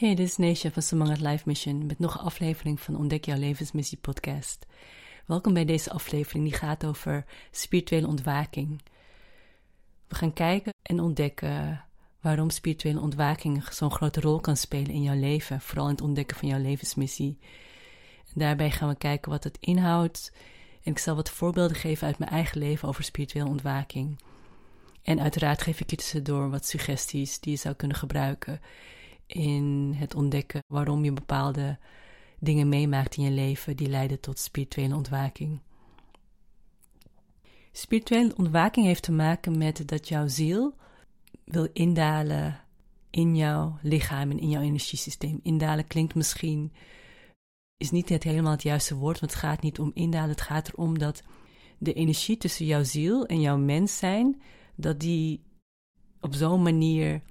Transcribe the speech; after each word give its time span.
Hey, 0.00 0.14
dit 0.14 0.26
is 0.26 0.36
Neesha 0.36 0.70
van 0.70 0.82
Samangat 0.82 1.20
Life 1.20 1.42
Mission 1.46 1.86
met 1.86 1.98
nog 1.98 2.14
een 2.14 2.24
aflevering 2.24 2.80
van 2.80 2.96
Ontdek 2.96 3.24
jouw 3.24 3.38
levensmissie 3.38 3.98
podcast. 3.98 4.66
Welkom 5.26 5.52
bij 5.54 5.64
deze 5.64 5.90
aflevering 5.90 6.44
die 6.44 6.54
gaat 6.54 6.84
over 6.84 7.24
spirituele 7.50 8.06
ontwaking. 8.06 8.82
We 10.08 10.14
gaan 10.14 10.32
kijken 10.32 10.72
en 10.82 11.00
ontdekken 11.00 11.84
waarom 12.20 12.50
spirituele 12.50 13.00
ontwaking 13.00 13.64
zo'n 13.70 13.90
grote 13.90 14.20
rol 14.20 14.40
kan 14.40 14.56
spelen 14.56 14.90
in 14.90 15.02
jouw 15.02 15.18
leven, 15.18 15.60
vooral 15.60 15.86
in 15.86 15.92
het 15.92 16.00
ontdekken 16.00 16.36
van 16.36 16.48
jouw 16.48 16.60
levensmissie. 16.60 17.38
En 18.26 18.40
daarbij 18.40 18.70
gaan 18.70 18.88
we 18.88 18.96
kijken 18.96 19.30
wat 19.30 19.44
het 19.44 19.58
inhoudt 19.60 20.32
en 20.82 20.92
ik 20.92 20.98
zal 20.98 21.14
wat 21.14 21.30
voorbeelden 21.30 21.76
geven 21.76 22.06
uit 22.06 22.18
mijn 22.18 22.30
eigen 22.30 22.58
leven 22.58 22.88
over 22.88 23.04
spirituele 23.04 23.48
ontwaking. 23.48 24.20
En 25.02 25.20
uiteraard 25.20 25.62
geef 25.62 25.80
ik 25.80 25.90
je 25.90 25.96
tussendoor 25.96 26.50
wat 26.50 26.66
suggesties 26.66 27.40
die 27.40 27.52
je 27.52 27.58
zou 27.58 27.74
kunnen 27.74 27.96
gebruiken 27.96 28.60
in 29.32 29.92
het 29.96 30.14
ontdekken 30.14 30.62
waarom 30.66 31.04
je 31.04 31.12
bepaalde 31.12 31.78
dingen 32.38 32.68
meemaakt 32.68 33.16
in 33.16 33.24
je 33.24 33.30
leven 33.30 33.76
die 33.76 33.88
leiden 33.88 34.20
tot 34.20 34.38
spirituele 34.38 34.94
ontwaking. 34.94 35.60
Spirituele 37.72 38.36
ontwaking 38.36 38.86
heeft 38.86 39.02
te 39.02 39.12
maken 39.12 39.58
met 39.58 39.88
dat 39.88 40.08
jouw 40.08 40.28
ziel 40.28 40.74
wil 41.44 41.68
indalen 41.72 42.60
in 43.10 43.36
jouw 43.36 43.78
lichaam 43.82 44.30
en 44.30 44.38
in 44.38 44.48
jouw 44.48 44.62
energiesysteem. 44.62 45.40
Indalen 45.42 45.86
klinkt 45.86 46.14
misschien, 46.14 46.72
is 47.76 47.90
niet 47.90 48.08
het 48.08 48.22
helemaal 48.22 48.52
het 48.52 48.62
juiste 48.62 48.94
woord, 48.94 49.20
want 49.20 49.32
het 49.32 49.40
gaat 49.40 49.62
niet 49.62 49.78
om 49.78 49.90
indalen. 49.94 50.30
Het 50.30 50.40
gaat 50.40 50.68
erom 50.68 50.98
dat 50.98 51.22
de 51.78 51.92
energie 51.92 52.36
tussen 52.36 52.66
jouw 52.66 52.84
ziel 52.84 53.26
en 53.26 53.40
jouw 53.40 53.56
mens 53.56 53.98
zijn, 53.98 54.40
dat 54.74 55.00
die 55.00 55.42
op 56.20 56.34
zo'n 56.34 56.62
manier 56.62 57.22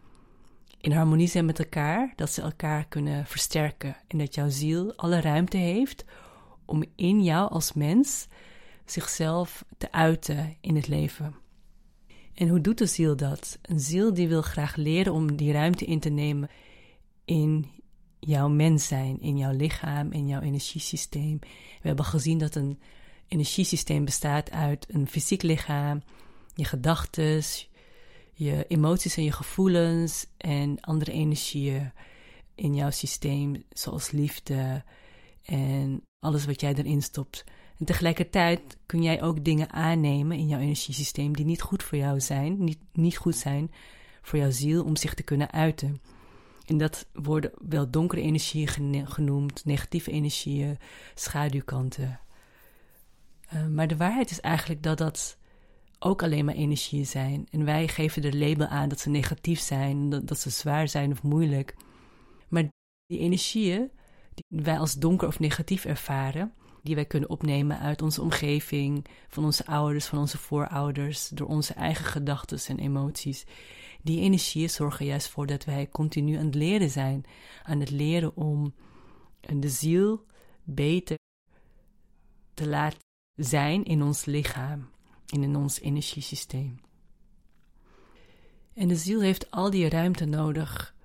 in 0.81 0.91
harmonie 0.91 1.27
zijn 1.27 1.45
met 1.45 1.59
elkaar, 1.59 2.13
dat 2.15 2.31
ze 2.31 2.41
elkaar 2.41 2.85
kunnen 2.85 3.25
versterken 3.25 3.97
en 4.07 4.17
dat 4.17 4.35
jouw 4.35 4.49
ziel 4.49 4.93
alle 4.95 5.21
ruimte 5.21 5.57
heeft 5.57 6.05
om 6.65 6.83
in 6.95 7.23
jou 7.23 7.51
als 7.51 7.73
mens 7.73 8.27
zichzelf 8.85 9.65
te 9.77 9.91
uiten 9.91 10.55
in 10.61 10.75
het 10.75 10.87
leven. 10.87 11.35
En 12.33 12.47
hoe 12.47 12.61
doet 12.61 12.77
de 12.77 12.85
ziel 12.85 13.15
dat? 13.15 13.59
Een 13.61 13.79
ziel 13.79 14.13
die 14.13 14.27
wil 14.27 14.41
graag 14.41 14.75
leren 14.75 15.13
om 15.13 15.35
die 15.35 15.51
ruimte 15.51 15.85
in 15.85 15.99
te 15.99 16.09
nemen 16.09 16.49
in 17.25 17.65
jouw 18.19 18.47
mens 18.47 18.87
zijn, 18.87 19.21
in 19.21 19.37
jouw 19.37 19.51
lichaam, 19.51 20.11
in 20.11 20.27
jouw 20.27 20.41
energiesysteem. 20.41 21.39
We 21.81 21.87
hebben 21.87 22.05
gezien 22.05 22.37
dat 22.37 22.55
een 22.55 22.79
energiesysteem 23.27 24.05
bestaat 24.05 24.51
uit 24.51 24.85
een 24.89 25.07
fysiek 25.07 25.41
lichaam, 25.41 26.01
je 26.53 26.65
gedachten, 26.65 27.43
je 28.39 28.65
emoties 28.67 29.17
en 29.17 29.23
je 29.23 29.31
gevoelens 29.31 30.25
en 30.37 30.79
andere 30.79 31.11
energieën 31.11 31.91
in 32.55 32.75
jouw 32.75 32.89
systeem, 32.91 33.63
zoals 33.69 34.11
liefde 34.11 34.83
en 35.45 36.03
alles 36.19 36.45
wat 36.45 36.61
jij 36.61 36.73
erin 36.73 37.01
stopt. 37.01 37.43
En 37.77 37.85
tegelijkertijd 37.85 38.77
kun 38.85 39.03
jij 39.03 39.21
ook 39.21 39.43
dingen 39.43 39.71
aannemen 39.71 40.37
in 40.37 40.47
jouw 40.47 40.59
energiesysteem 40.59 41.35
die 41.35 41.45
niet 41.45 41.61
goed 41.61 41.83
voor 41.83 41.97
jou 41.97 42.19
zijn, 42.19 42.63
niet, 42.63 42.79
niet 42.93 43.17
goed 43.17 43.35
zijn 43.35 43.71
voor 44.21 44.39
jouw 44.39 44.51
ziel 44.51 44.83
om 44.83 44.95
zich 44.95 45.13
te 45.13 45.23
kunnen 45.23 45.51
uiten. 45.51 46.01
En 46.65 46.77
dat 46.77 47.07
worden 47.13 47.51
wel 47.67 47.89
donkere 47.89 48.21
energieën 48.21 49.07
genoemd, 49.07 49.65
negatieve 49.65 50.11
energieën, 50.11 50.77
schaduwkanten. 51.15 52.19
Uh, 53.53 53.67
maar 53.67 53.87
de 53.87 53.97
waarheid 53.97 54.31
is 54.31 54.39
eigenlijk 54.39 54.83
dat 54.83 54.97
dat 54.97 55.38
ook 55.99 56.23
alleen 56.23 56.45
maar 56.45 56.55
energieën 56.55 57.05
zijn. 57.05 57.47
En 57.51 57.65
wij 57.65 57.87
geven 57.87 58.23
er 58.23 58.37
label 58.37 58.67
aan 58.67 58.89
dat 58.89 58.99
ze 58.99 59.09
negatief 59.09 59.59
zijn, 59.59 60.09
dat, 60.09 60.27
dat 60.27 60.39
ze 60.39 60.49
zwaar 60.49 60.87
zijn 60.87 61.11
of 61.11 61.23
moeilijk. 61.23 61.75
Maar 62.47 62.67
die 63.05 63.19
energieën 63.19 63.91
die 64.33 64.61
wij 64.63 64.79
als 64.79 64.93
donker 64.93 65.27
of 65.27 65.39
negatief 65.39 65.85
ervaren, 65.85 66.53
die 66.83 66.95
wij 66.95 67.05
kunnen 67.05 67.29
opnemen 67.29 67.79
uit 67.79 68.01
onze 68.01 68.21
omgeving, 68.21 69.05
van 69.27 69.45
onze 69.45 69.65
ouders, 69.65 70.05
van 70.05 70.19
onze 70.19 70.37
voorouders, 70.37 71.29
door 71.29 71.47
onze 71.47 71.73
eigen 71.73 72.05
gedachten 72.05 72.59
en 72.67 72.79
emoties. 72.79 73.45
Die 74.01 74.21
energieën 74.21 74.69
zorgen 74.69 75.05
juist 75.05 75.29
voor 75.29 75.47
dat 75.47 75.65
wij 75.65 75.89
continu 75.89 76.35
aan 76.35 76.45
het 76.45 76.55
leren 76.55 76.89
zijn, 76.89 77.25
aan 77.63 77.79
het 77.79 77.89
leren 77.89 78.35
om 78.35 78.73
de 79.39 79.69
ziel 79.69 80.25
beter 80.63 81.17
te 82.53 82.67
laten 82.67 82.99
zijn 83.35 83.83
in 83.83 84.01
ons 84.03 84.25
lichaam 84.25 84.89
in 85.31 85.55
ons 85.55 85.79
energiesysteem. 85.79 86.79
En 88.73 88.87
de 88.87 88.95
ziel 88.95 89.21
heeft 89.21 89.51
al 89.51 89.69
die 89.69 89.89
ruimte 89.89 90.25
nodig 90.25 90.95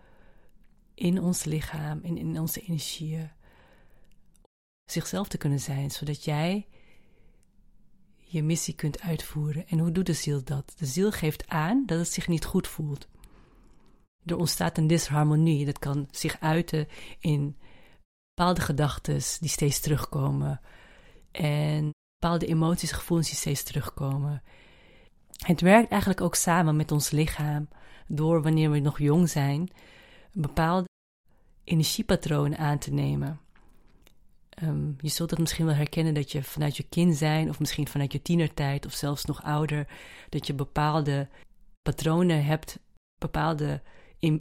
in 0.94 1.22
ons 1.22 1.44
lichaam 1.44 2.00
en 2.02 2.16
in 2.16 2.40
onze 2.40 2.60
energieën. 2.60 3.30
Zichzelf 4.90 5.28
te 5.28 5.38
kunnen 5.38 5.60
zijn, 5.60 5.90
zodat 5.90 6.24
jij 6.24 6.66
je 8.18 8.42
missie 8.42 8.74
kunt 8.74 9.00
uitvoeren. 9.00 9.66
En 9.68 9.78
hoe 9.78 9.92
doet 9.92 10.06
de 10.06 10.12
ziel 10.12 10.44
dat? 10.44 10.72
De 10.76 10.86
ziel 10.86 11.12
geeft 11.12 11.48
aan 11.48 11.82
dat 11.86 11.98
het 11.98 12.08
zich 12.08 12.28
niet 12.28 12.44
goed 12.44 12.68
voelt. 12.68 13.08
Er 14.24 14.36
ontstaat 14.36 14.78
een 14.78 14.86
disharmonie. 14.86 15.64
Dat 15.64 15.78
kan 15.78 16.08
zich 16.10 16.40
uiten 16.40 16.88
in 17.18 17.56
bepaalde 18.34 18.60
gedachten 18.60 19.20
die 19.40 19.48
steeds 19.48 19.80
terugkomen. 19.80 20.60
En 21.30 21.90
bepaalde 22.24 22.46
emoties, 22.46 22.92
gevoelens 22.92 23.28
die 23.28 23.36
steeds 23.36 23.62
terugkomen. 23.62 24.42
Het 25.36 25.60
werkt 25.60 25.90
eigenlijk 25.90 26.20
ook 26.20 26.34
samen 26.34 26.76
met 26.76 26.92
ons 26.92 27.10
lichaam 27.10 27.68
door 28.06 28.42
wanneer 28.42 28.70
we 28.70 28.78
nog 28.78 28.98
jong 28.98 29.28
zijn, 29.28 29.70
bepaalde 30.32 30.88
energiepatronen 31.64 32.58
aan 32.58 32.78
te 32.78 32.92
nemen. 32.92 33.40
Ehm, 34.48 34.86
je 34.98 35.08
zult 35.08 35.30
het 35.30 35.38
misschien 35.38 35.66
wel 35.66 35.74
herkennen 35.74 36.14
dat 36.14 36.32
je 36.32 36.42
vanuit 36.42 36.76
je 36.76 36.82
kind 36.88 37.16
zijn, 37.16 37.48
of 37.48 37.58
misschien 37.58 37.88
vanuit 37.88 38.12
je 38.12 38.22
tienertijd, 38.22 38.86
of 38.86 38.92
zelfs 38.92 39.24
nog 39.24 39.42
ouder, 39.42 39.86
dat 40.28 40.46
je 40.46 40.54
bepaalde 40.54 41.28
patronen 41.82 42.44
hebt, 42.44 42.78
bepaalde 43.18 43.82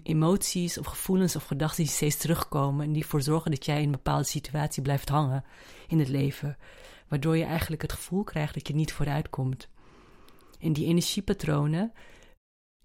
emoties 0.04 0.78
of 0.78 0.86
gevoelens 0.86 1.36
of 1.36 1.46
gedachten 1.46 1.84
die 1.84 1.94
steeds 1.94 2.18
terugkomen 2.18 2.86
en 2.86 2.92
die 2.92 3.02
ervoor 3.02 3.22
zorgen 3.22 3.52
dat 3.52 3.66
jij 3.66 3.78
in 3.78 3.84
een 3.84 3.92
bepaalde 3.92 4.24
situatie 4.24 4.82
blijft 4.82 5.10
hangen 5.10 5.44
in 5.88 6.00
het 6.00 6.08
leven 6.08 6.58
waardoor 7.08 7.38
je 7.38 7.44
eigenlijk 7.44 7.82
het 7.82 7.94
gevoel 7.94 8.24
krijgt 8.24 8.54
dat 8.54 8.68
je 8.68 8.76
niet 8.76 8.94
vooruit 8.94 9.30
komt. 9.30 9.70
En 10.60 10.74
die 10.74 10.86
energiepatronen, 10.86 11.94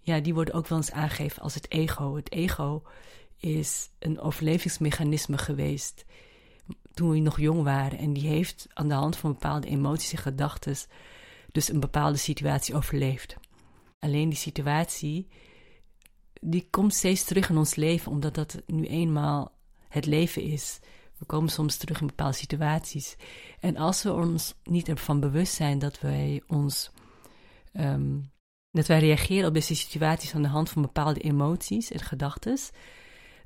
ja, 0.00 0.20
die 0.20 0.34
worden 0.34 0.54
ook 0.54 0.66
wel 0.66 0.78
eens 0.78 0.92
aangegeven 0.92 1.42
als 1.42 1.54
het 1.54 1.70
ego. 1.70 2.16
Het 2.16 2.32
ego 2.32 2.82
is 3.36 3.90
een 3.98 4.20
overlevingsmechanisme 4.20 5.38
geweest 5.38 6.04
toen 6.94 7.10
we 7.10 7.18
nog 7.18 7.40
jong 7.40 7.62
waren. 7.62 7.98
En 7.98 8.12
die 8.12 8.28
heeft 8.28 8.66
aan 8.72 8.88
de 8.88 8.94
hand 8.94 9.16
van 9.16 9.32
bepaalde 9.32 9.66
emoties 9.66 10.12
en 10.12 10.18
gedachten 10.18 10.76
dus 11.52 11.68
een 11.68 11.80
bepaalde 11.80 12.18
situatie 12.18 12.74
overleefd. 12.74 13.36
Alleen 13.98 14.28
die 14.28 14.38
situatie, 14.38 15.28
die 16.40 16.66
komt 16.70 16.94
steeds 16.94 17.24
terug 17.24 17.48
in 17.48 17.56
ons 17.56 17.74
leven, 17.74 18.12
omdat 18.12 18.34
dat 18.34 18.62
nu 18.66 18.86
eenmaal 18.86 19.52
het 19.88 20.06
leven 20.06 20.42
is. 20.42 20.80
We 21.18 21.24
komen 21.26 21.48
soms 21.48 21.76
terug 21.76 22.00
in 22.00 22.06
bepaalde 22.06 22.36
situaties. 22.36 23.16
En 23.60 23.76
als 23.76 24.02
we 24.02 24.12
ons 24.12 24.54
niet 24.62 24.88
ervan 24.88 25.20
bewust 25.20 25.54
zijn 25.54 25.78
dat 25.78 26.00
wij 26.00 26.42
ons. 26.46 26.90
Ehm, 27.72 28.20
dat 28.70 28.86
wij 28.86 28.98
reageren 28.98 29.48
op 29.48 29.54
deze 29.54 29.74
situaties 29.74 30.34
aan 30.34 30.42
de 30.42 30.48
hand 30.48 30.70
van 30.70 30.82
bepaalde 30.82 31.20
emoties 31.20 31.90
en 31.90 32.00
gedachten, 32.00 32.58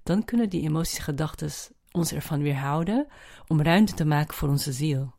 dan 0.02 0.24
kunnen 0.24 0.48
die 0.48 0.62
emoties 0.62 0.96
en 0.96 1.04
gedachten 1.04 1.50
ons 1.90 2.12
ervan 2.12 2.42
weerhouden 2.42 3.06
om 3.46 3.62
ruimte 3.62 3.94
te 3.94 4.04
maken 4.04 4.34
voor 4.34 4.48
onze 4.48 4.72
ziel. 4.72 5.14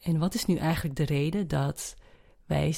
En 0.00 0.18
wat 0.18 0.34
is 0.34 0.46
nu 0.46 0.56
eigenlijk 0.56 0.96
de 0.96 1.04
reden 1.04 1.48
dat 1.48 1.96
wij 2.46 2.76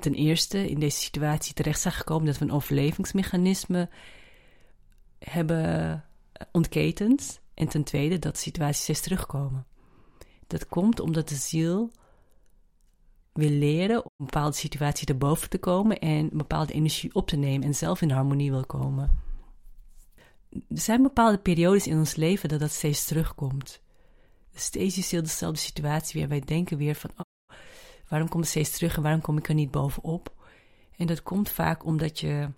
ten 0.00 0.14
eerste 0.14 0.70
in 0.70 0.80
deze 0.80 0.98
situatie 0.98 1.54
terecht 1.54 1.80
zijn 1.80 1.94
gekomen 1.94 2.26
dat 2.26 2.38
we 2.38 2.44
een 2.44 2.52
overlevingsmechanisme 2.52 3.88
hebben 5.18 6.04
ontketend. 6.52 7.40
En 7.54 7.68
ten 7.68 7.84
tweede 7.84 8.18
dat 8.18 8.38
situaties 8.38 9.00
terugkomen. 9.00 9.66
Dat 10.46 10.66
komt 10.66 11.00
omdat 11.00 11.28
de 11.28 11.34
ziel 11.34 11.90
wil 13.32 13.50
leren 13.50 14.04
om 14.04 14.10
een 14.16 14.24
bepaalde 14.24 14.56
situatie 14.56 15.08
erboven 15.08 15.48
te 15.48 15.58
komen 15.58 15.98
en 15.98 16.10
een 16.10 16.30
bepaalde 16.32 16.72
energie 16.72 17.14
op 17.14 17.28
te 17.28 17.36
nemen 17.36 17.66
en 17.66 17.74
zelf 17.74 18.02
in 18.02 18.10
harmonie 18.10 18.50
wil 18.50 18.66
komen. 18.66 19.10
Er 20.50 20.78
zijn 20.78 21.02
bepaalde 21.02 21.38
periodes 21.38 21.86
in 21.86 21.98
ons 21.98 22.14
leven 22.14 22.48
dat 22.48 22.60
dat 22.60 22.70
steeds 22.70 23.04
terugkomt. 23.04 23.82
Steeds 24.54 24.98
is 24.98 25.08
dezelfde 25.08 25.58
situatie 25.58 26.20
weer. 26.20 26.28
Wij 26.28 26.40
denken 26.40 26.76
weer 26.76 26.94
van, 26.94 27.10
oh, 27.10 27.56
waarom 28.08 28.28
komt 28.28 28.42
het 28.42 28.52
steeds 28.52 28.70
terug 28.70 28.96
en 28.96 29.02
waarom 29.02 29.20
kom 29.20 29.38
ik 29.38 29.48
er 29.48 29.54
niet 29.54 29.70
bovenop? 29.70 30.34
En 30.96 31.06
dat 31.06 31.22
komt 31.22 31.50
vaak 31.50 31.84
omdat 31.84 32.20
je 32.20 32.48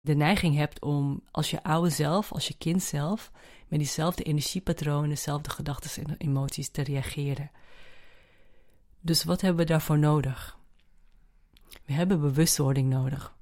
de 0.00 0.14
neiging 0.14 0.56
hebt 0.56 0.82
om 0.82 1.22
als 1.30 1.50
je 1.50 1.62
oude 1.62 1.90
zelf, 1.90 2.32
als 2.32 2.48
je 2.48 2.54
kind 2.58 2.82
zelf, 2.82 3.30
met 3.68 3.78
diezelfde 3.78 4.22
energiepatronen, 4.22 5.08
dezelfde 5.08 5.50
gedachten 5.50 6.04
en 6.04 6.14
emoties 6.18 6.68
te 6.68 6.82
reageren. 6.82 7.50
Dus 9.00 9.24
wat 9.24 9.40
hebben 9.40 9.60
we 9.60 9.70
daarvoor 9.70 9.98
nodig? 9.98 10.58
We 11.84 11.92
hebben 11.92 12.20
bewustwording 12.20 12.88
nodig. 12.88 13.34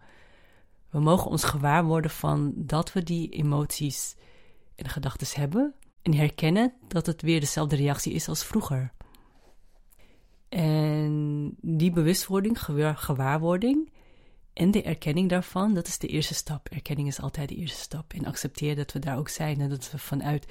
We 0.90 1.00
mogen 1.00 1.30
ons 1.30 1.44
gewaar 1.44 1.84
worden 1.84 2.10
van 2.10 2.52
dat 2.56 2.92
we 2.92 3.02
die 3.02 3.28
emoties 3.28 4.16
en 4.74 4.88
gedachten 4.88 5.40
hebben 5.40 5.74
en 6.02 6.14
herkennen 6.14 6.72
dat 6.88 7.06
het 7.06 7.22
weer 7.22 7.40
dezelfde 7.40 7.76
reactie 7.76 8.12
is 8.12 8.28
als 8.28 8.44
vroeger. 8.44 8.92
En 10.48 11.56
die 11.60 11.90
bewustwording, 11.90 12.60
gewaarwording 12.94 13.90
en 14.58 14.70
de 14.70 14.82
erkenning 14.82 15.28
daarvan, 15.28 15.74
dat 15.74 15.86
is 15.86 15.98
de 15.98 16.06
eerste 16.06 16.34
stap. 16.34 16.68
Erkenning 16.68 17.08
is 17.08 17.20
altijd 17.20 17.48
de 17.48 17.54
eerste 17.54 17.80
stap. 17.80 18.12
En 18.12 18.24
accepteer 18.24 18.76
dat 18.76 18.92
we 18.92 18.98
daar 18.98 19.18
ook 19.18 19.28
zijn 19.28 19.60
en 19.60 19.68
dat 19.68 19.90
we 19.90 19.98
vanuit 19.98 20.46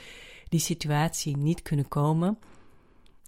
die 0.49 0.59
situatie 0.59 1.37
niet 1.37 1.61
kunnen 1.61 1.87
komen 1.87 2.39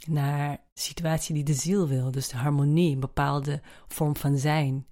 naar 0.07 0.51
de 0.73 0.81
situatie 0.81 1.33
die 1.33 1.43
de 1.43 1.53
ziel 1.53 1.87
wil. 1.87 2.11
Dus 2.11 2.27
de 2.27 2.37
harmonie, 2.37 2.93
een 2.93 2.99
bepaalde 2.99 3.61
vorm 3.87 4.15
van 4.15 4.37
zijn. 4.37 4.85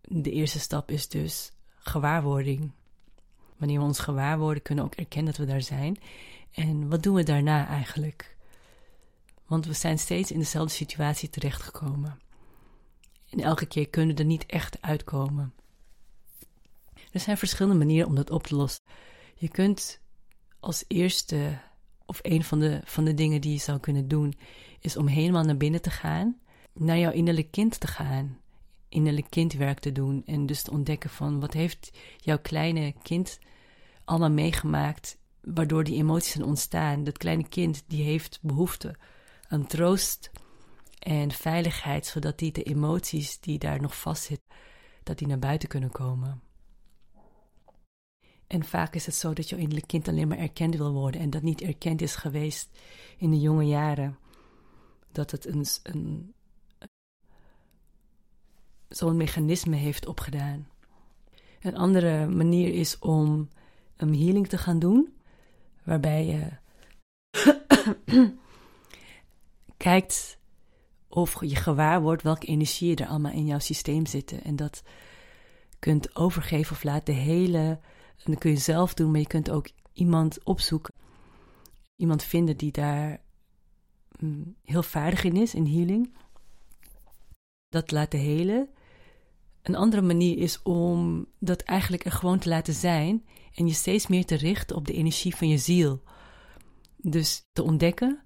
De 0.00 0.30
eerste 0.30 0.58
stap 0.58 0.90
is 0.90 1.08
dus 1.08 1.52
gewaarwording. 1.78 2.70
Wanneer 3.56 3.78
we 3.78 3.84
ons 3.84 3.98
gewaar 3.98 4.38
worden, 4.38 4.62
kunnen 4.62 4.84
we 4.84 4.90
ook 4.90 4.98
erkennen 4.98 5.32
dat 5.32 5.46
we 5.46 5.52
daar 5.52 5.62
zijn. 5.62 5.98
En 6.50 6.88
wat 6.88 7.02
doen 7.02 7.14
we 7.14 7.22
daarna 7.22 7.66
eigenlijk? 7.66 8.36
Want 9.46 9.66
we 9.66 9.72
zijn 9.72 9.98
steeds 9.98 10.30
in 10.30 10.38
dezelfde 10.38 10.74
situatie 10.74 11.30
terechtgekomen. 11.30 12.18
En 13.30 13.40
elke 13.40 13.66
keer 13.66 13.88
kunnen 13.88 14.16
er 14.16 14.24
niet 14.24 14.46
echt 14.46 14.82
uitkomen. 14.82 15.54
Er 17.12 17.20
zijn 17.20 17.36
verschillende 17.36 17.78
manieren 17.78 18.08
om 18.08 18.14
dat 18.14 18.30
op 18.30 18.46
te 18.46 18.56
lossen. 18.56 18.84
Je 19.34 19.48
kunt 19.48 20.00
als 20.60 20.84
eerste, 20.88 21.58
of 22.06 22.18
een 22.22 22.44
van 22.44 22.60
de, 22.60 22.80
van 22.84 23.04
de 23.04 23.14
dingen 23.14 23.40
die 23.40 23.52
je 23.52 23.58
zou 23.58 23.78
kunnen 23.78 24.08
doen, 24.08 24.34
is 24.80 24.96
om 24.96 25.06
helemaal 25.06 25.44
naar 25.44 25.56
binnen 25.56 25.82
te 25.82 25.90
gaan, 25.90 26.38
naar 26.72 26.98
jouw 26.98 27.12
innerlijk 27.12 27.50
kind 27.50 27.80
te 27.80 27.86
gaan, 27.86 28.38
innerlijk 28.88 29.26
kindwerk 29.30 29.78
te 29.78 29.92
doen 29.92 30.22
en 30.26 30.46
dus 30.46 30.62
te 30.62 30.70
ontdekken 30.70 31.10
van 31.10 31.40
wat 31.40 31.52
heeft 31.52 31.98
jouw 32.16 32.38
kleine 32.38 32.94
kind 33.02 33.38
allemaal 34.04 34.30
meegemaakt, 34.30 35.18
waardoor 35.40 35.84
die 35.84 35.96
emoties 35.96 36.32
zijn 36.32 36.44
ontstaan. 36.44 37.04
Dat 37.04 37.18
kleine 37.18 37.48
kind 37.48 37.84
die 37.86 38.02
heeft 38.02 38.38
behoefte 38.42 38.94
aan 39.48 39.66
troost 39.66 40.30
en 40.98 41.30
veiligheid, 41.32 42.06
zodat 42.06 42.38
die 42.38 42.52
de 42.52 42.62
emoties 42.62 43.40
die 43.40 43.58
daar 43.58 43.80
nog 43.80 44.00
vastzitten, 44.00 44.46
dat 45.02 45.18
die 45.18 45.26
naar 45.26 45.38
buiten 45.38 45.68
kunnen 45.68 45.90
komen. 45.90 46.40
En 48.46 48.64
vaak 48.64 48.94
is 48.94 49.06
het 49.06 49.14
zo 49.14 49.32
dat 49.32 49.48
je 49.48 49.56
innerlijk 49.56 49.86
kind 49.86 50.08
alleen 50.08 50.28
maar 50.28 50.38
erkend 50.38 50.76
wil 50.76 50.92
worden 50.92 51.20
en 51.20 51.30
dat 51.30 51.42
niet 51.42 51.60
erkend 51.60 52.02
is 52.02 52.16
geweest 52.16 52.78
in 53.16 53.30
de 53.30 53.40
jonge 53.40 53.66
jaren. 53.66 54.18
Dat 55.12 55.30
het 55.30 55.46
een, 55.46 55.66
een, 55.82 56.34
zo'n 58.88 59.16
mechanisme 59.16 59.76
heeft 59.76 60.06
opgedaan. 60.06 60.68
Een 61.60 61.76
andere 61.76 62.26
manier 62.26 62.74
is 62.74 62.98
om 62.98 63.48
een 63.96 64.14
healing 64.14 64.48
te 64.48 64.58
gaan 64.58 64.78
doen, 64.78 65.14
waarbij 65.84 66.26
je 66.26 66.48
kijkt 69.76 70.38
of 71.16 71.44
je 71.44 71.56
gewaar 71.56 72.02
wordt 72.02 72.22
welke 72.22 72.46
energieën 72.46 72.96
er 72.96 73.06
allemaal 73.06 73.32
in 73.32 73.46
jouw 73.46 73.58
systeem 73.58 74.06
zitten. 74.06 74.44
En 74.44 74.56
dat 74.56 74.82
kunt 75.78 76.16
overgeven 76.16 76.72
of 76.72 76.82
laten 76.82 77.14
hele. 77.14 77.80
En 78.16 78.32
dat 78.32 78.38
kun 78.38 78.50
je 78.50 78.56
zelf 78.56 78.94
doen, 78.94 79.10
maar 79.10 79.20
je 79.20 79.26
kunt 79.26 79.50
ook 79.50 79.68
iemand 79.92 80.44
opzoeken. 80.44 80.94
Iemand 81.96 82.22
vinden 82.22 82.56
die 82.56 82.72
daar 82.72 83.20
mm, 84.18 84.56
heel 84.62 84.82
vaardig 84.82 85.24
in 85.24 85.36
is, 85.36 85.54
in 85.54 85.66
healing. 85.66 86.16
Dat 87.68 87.90
laten 87.90 88.18
helen. 88.18 88.68
Een 89.62 89.76
andere 89.76 90.02
manier 90.02 90.38
is 90.38 90.62
om 90.62 91.26
dat 91.38 91.60
eigenlijk 91.62 92.04
er 92.04 92.12
gewoon 92.12 92.38
te 92.38 92.48
laten 92.48 92.74
zijn 92.74 93.26
en 93.54 93.66
je 93.66 93.74
steeds 93.74 94.06
meer 94.06 94.24
te 94.24 94.34
richten 94.34 94.76
op 94.76 94.86
de 94.86 94.94
energie 94.94 95.36
van 95.36 95.48
je 95.48 95.58
ziel. 95.58 96.02
Dus 96.96 97.46
te 97.52 97.62
ontdekken 97.62 98.24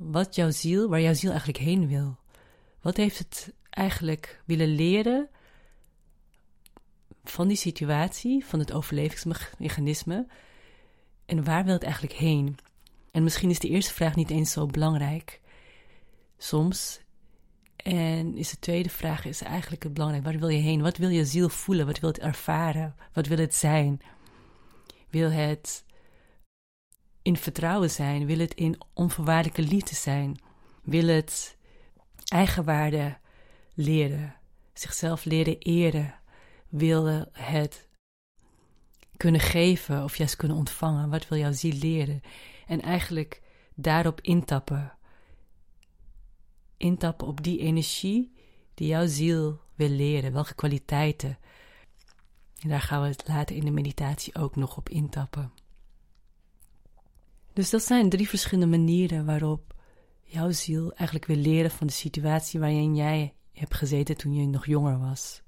wat 0.00 0.34
jouw 0.34 0.50
ziel, 0.50 0.88
waar 0.88 1.00
jouw 1.00 1.14
ziel 1.14 1.30
eigenlijk 1.30 1.58
heen 1.58 1.88
wil. 1.88 2.18
Wat 2.80 2.96
heeft 2.96 3.18
het 3.18 3.52
eigenlijk 3.70 4.42
willen 4.44 4.68
leren 4.68 5.28
van 7.24 7.48
die 7.48 7.56
situatie, 7.56 8.44
van 8.44 8.58
het 8.58 8.72
overlevingsmechanisme 8.72 10.26
en 11.26 11.44
waar 11.44 11.64
wil 11.64 11.72
het 11.72 11.82
eigenlijk 11.82 12.14
heen? 12.14 12.56
En 13.10 13.22
misschien 13.22 13.50
is 13.50 13.58
de 13.58 13.68
eerste 13.68 13.94
vraag 13.94 14.14
niet 14.14 14.30
eens 14.30 14.52
zo 14.52 14.66
belangrijk. 14.66 15.40
Soms 16.38 17.00
en 17.76 18.36
is 18.36 18.50
de 18.50 18.58
tweede 18.58 18.90
vraag 18.90 19.24
is 19.24 19.42
eigenlijk 19.42 19.82
het 19.82 19.94
belangrijk. 19.94 20.24
Waar 20.24 20.38
wil 20.38 20.48
je 20.48 20.60
heen? 20.60 20.82
Wat 20.82 20.96
wil 20.96 21.08
je 21.08 21.24
ziel 21.24 21.48
voelen? 21.48 21.86
Wat 21.86 21.98
wil 21.98 22.10
het 22.10 22.18
ervaren? 22.18 22.94
Wat 23.12 23.26
wil 23.26 23.38
het 23.38 23.54
zijn? 23.54 24.00
Wil 25.08 25.30
het 25.30 25.84
in 27.22 27.36
vertrouwen 27.36 27.90
zijn? 27.90 28.26
Wil 28.26 28.38
het 28.38 28.54
in 28.54 28.80
onvoorwaardelijke 28.94 29.62
liefde 29.62 29.94
zijn? 29.94 30.40
Wil 30.82 31.06
het 31.06 31.56
eigenwaarde 32.24 33.18
leren? 33.74 34.34
Zichzelf 34.72 35.24
leren 35.24 35.58
eren? 35.58 36.14
Wil 36.68 37.26
het 37.32 37.88
kunnen 39.16 39.40
geven 39.40 40.04
of 40.04 40.16
juist 40.16 40.36
kunnen 40.36 40.56
ontvangen? 40.56 41.10
Wat 41.10 41.28
wil 41.28 41.38
jouw 41.38 41.52
ziel 41.52 41.74
leren? 41.74 42.22
En 42.66 42.82
eigenlijk 42.82 43.42
daarop 43.74 44.20
intappen 44.20 44.92
intappen 46.80 47.26
op 47.26 47.42
die 47.42 47.58
energie 47.58 48.32
die 48.74 48.88
jouw 48.88 49.06
ziel 49.06 49.60
wil 49.74 49.88
leren, 49.88 50.32
welke 50.32 50.54
kwaliteiten. 50.54 51.38
En 52.60 52.68
daar 52.68 52.80
gaan 52.80 53.02
we 53.02 53.08
het 53.08 53.28
later 53.28 53.56
in 53.56 53.64
de 53.64 53.70
meditatie 53.70 54.34
ook 54.34 54.56
nog 54.56 54.76
op 54.76 54.88
intappen. 54.88 55.52
Dus 57.60 57.70
dat 57.70 57.82
zijn 57.82 58.08
drie 58.08 58.28
verschillende 58.28 58.76
manieren 58.76 59.24
waarop 59.24 59.74
jouw 60.24 60.50
ziel 60.50 60.92
eigenlijk 60.92 61.28
wil 61.28 61.36
leren 61.36 61.70
van 61.70 61.86
de 61.86 61.92
situatie 61.92 62.60
waarin 62.60 62.96
jij 62.96 63.34
hebt 63.52 63.74
gezeten 63.74 64.16
toen 64.16 64.34
je 64.34 64.46
nog 64.46 64.66
jonger 64.66 64.98
was. 64.98 65.42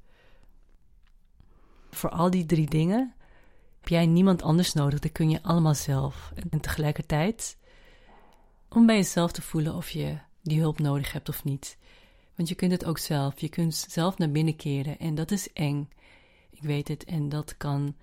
Voor 1.91 2.11
al 2.11 2.31
die 2.31 2.47
drie 2.47 2.69
dingen 2.69 3.15
heb 3.81 3.89
jij 3.89 4.07
niemand 4.07 4.43
anders 4.43 4.73
nodig, 4.73 4.99
dat 4.99 5.13
kun 5.13 5.31
je 5.31 5.43
allemaal 5.43 5.75
zelf. 5.75 6.33
En 6.51 6.61
tegelijkertijd, 6.61 7.59
om 8.69 8.87
bij 8.87 8.97
jezelf 8.97 9.33
te 9.33 9.43
voelen 9.43 9.75
of 9.75 9.91
je 9.91 10.19
die 10.43 10.61
hulp 10.61 10.79
nodig 10.79 11.13
hebt 11.13 11.29
of 11.29 11.45
niet. 11.45 11.77
Want 12.35 12.49
je 12.49 12.55
kunt 12.55 12.73
het 12.73 12.85
ook 12.85 12.99
zelf. 12.99 13.41
Je 13.41 13.49
kunt 13.49 13.75
zelf 13.75 14.19
naar 14.19 14.31
binnen 14.31 14.57
keren 14.57 14.99
en 14.99 15.15
dat 15.15 15.31
is 15.31 15.53
eng. 15.53 15.89
Ik 16.51 16.63
weet 16.63 16.89
het 16.89 17.05
en 17.05 17.29
dat 17.29 17.57
kan 17.57 17.97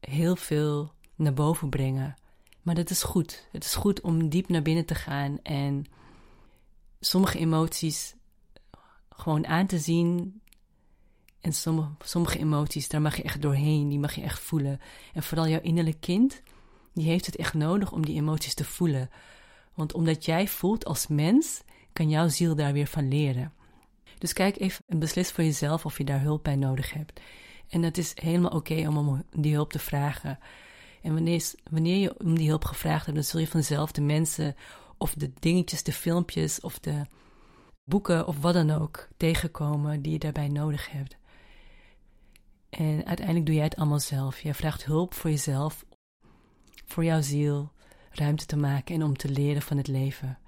heel 0.00 0.36
veel 0.36 0.92
naar 1.14 1.34
boven 1.34 1.68
brengen. 1.68 2.16
Maar 2.68 2.76
dat 2.76 2.90
is 2.90 3.02
goed. 3.02 3.48
Het 3.52 3.64
is 3.64 3.74
goed 3.74 4.00
om 4.00 4.28
diep 4.28 4.48
naar 4.48 4.62
binnen 4.62 4.84
te 4.84 4.94
gaan 4.94 5.38
en 5.42 5.84
sommige 7.00 7.38
emoties 7.38 8.14
gewoon 9.08 9.46
aan 9.46 9.66
te 9.66 9.78
zien. 9.78 10.40
En 11.40 11.52
sommige, 11.52 11.90
sommige 11.98 12.38
emoties, 12.38 12.88
daar 12.88 13.00
mag 13.00 13.16
je 13.16 13.22
echt 13.22 13.42
doorheen, 13.42 13.88
die 13.88 13.98
mag 13.98 14.14
je 14.14 14.22
echt 14.22 14.40
voelen. 14.40 14.80
En 15.12 15.22
vooral 15.22 15.48
jouw 15.48 15.60
innerlijk 15.60 16.00
kind, 16.00 16.42
die 16.94 17.06
heeft 17.06 17.26
het 17.26 17.36
echt 17.36 17.54
nodig 17.54 17.92
om 17.92 18.04
die 18.06 18.16
emoties 18.16 18.54
te 18.54 18.64
voelen. 18.64 19.10
Want 19.74 19.92
omdat 19.94 20.24
jij 20.24 20.48
voelt 20.48 20.84
als 20.84 21.06
mens, 21.06 21.62
kan 21.92 22.08
jouw 22.08 22.28
ziel 22.28 22.54
daar 22.54 22.72
weer 22.72 22.86
van 22.86 23.08
leren. 23.08 23.52
Dus 24.18 24.32
kijk 24.32 24.58
even 24.58 24.84
en 24.88 24.98
beslis 24.98 25.30
voor 25.30 25.44
jezelf 25.44 25.84
of 25.84 25.98
je 25.98 26.04
daar 26.04 26.20
hulp 26.20 26.44
bij 26.44 26.56
nodig 26.56 26.92
hebt. 26.92 27.20
En 27.68 27.82
het 27.82 27.98
is 27.98 28.12
helemaal 28.14 28.50
oké 28.50 28.88
om, 28.88 28.96
om 28.96 29.24
die 29.30 29.54
hulp 29.54 29.72
te 29.72 29.78
vragen. 29.78 30.38
En 31.02 31.12
wanneer, 31.14 31.52
wanneer 31.70 31.96
je 31.96 32.18
om 32.18 32.34
die 32.34 32.48
hulp 32.48 32.64
gevraagd 32.64 33.04
hebt, 33.04 33.16
dan 33.16 33.26
zul 33.26 33.40
je 33.40 33.46
vanzelf 33.46 33.92
de 33.92 34.00
mensen 34.00 34.56
of 34.96 35.14
de 35.14 35.30
dingetjes, 35.38 35.82
de 35.82 35.92
filmpjes 35.92 36.60
of 36.60 36.78
de 36.78 37.02
boeken 37.84 38.26
of 38.26 38.40
wat 38.40 38.54
dan 38.54 38.70
ook 38.70 39.08
tegenkomen 39.16 40.02
die 40.02 40.12
je 40.12 40.18
daarbij 40.18 40.48
nodig 40.48 40.90
hebt. 40.90 41.16
En 42.70 43.04
uiteindelijk 43.04 43.46
doe 43.46 43.54
jij 43.54 43.64
het 43.64 43.76
allemaal 43.76 44.00
zelf. 44.00 44.40
Jij 44.40 44.54
vraagt 44.54 44.84
hulp 44.84 45.14
voor 45.14 45.30
jezelf, 45.30 45.84
voor 46.86 47.04
jouw 47.04 47.20
ziel, 47.20 47.72
ruimte 48.10 48.46
te 48.46 48.56
maken 48.56 48.94
en 48.94 49.02
om 49.02 49.16
te 49.16 49.28
leren 49.28 49.62
van 49.62 49.76
het 49.76 49.88
leven. 49.88 50.38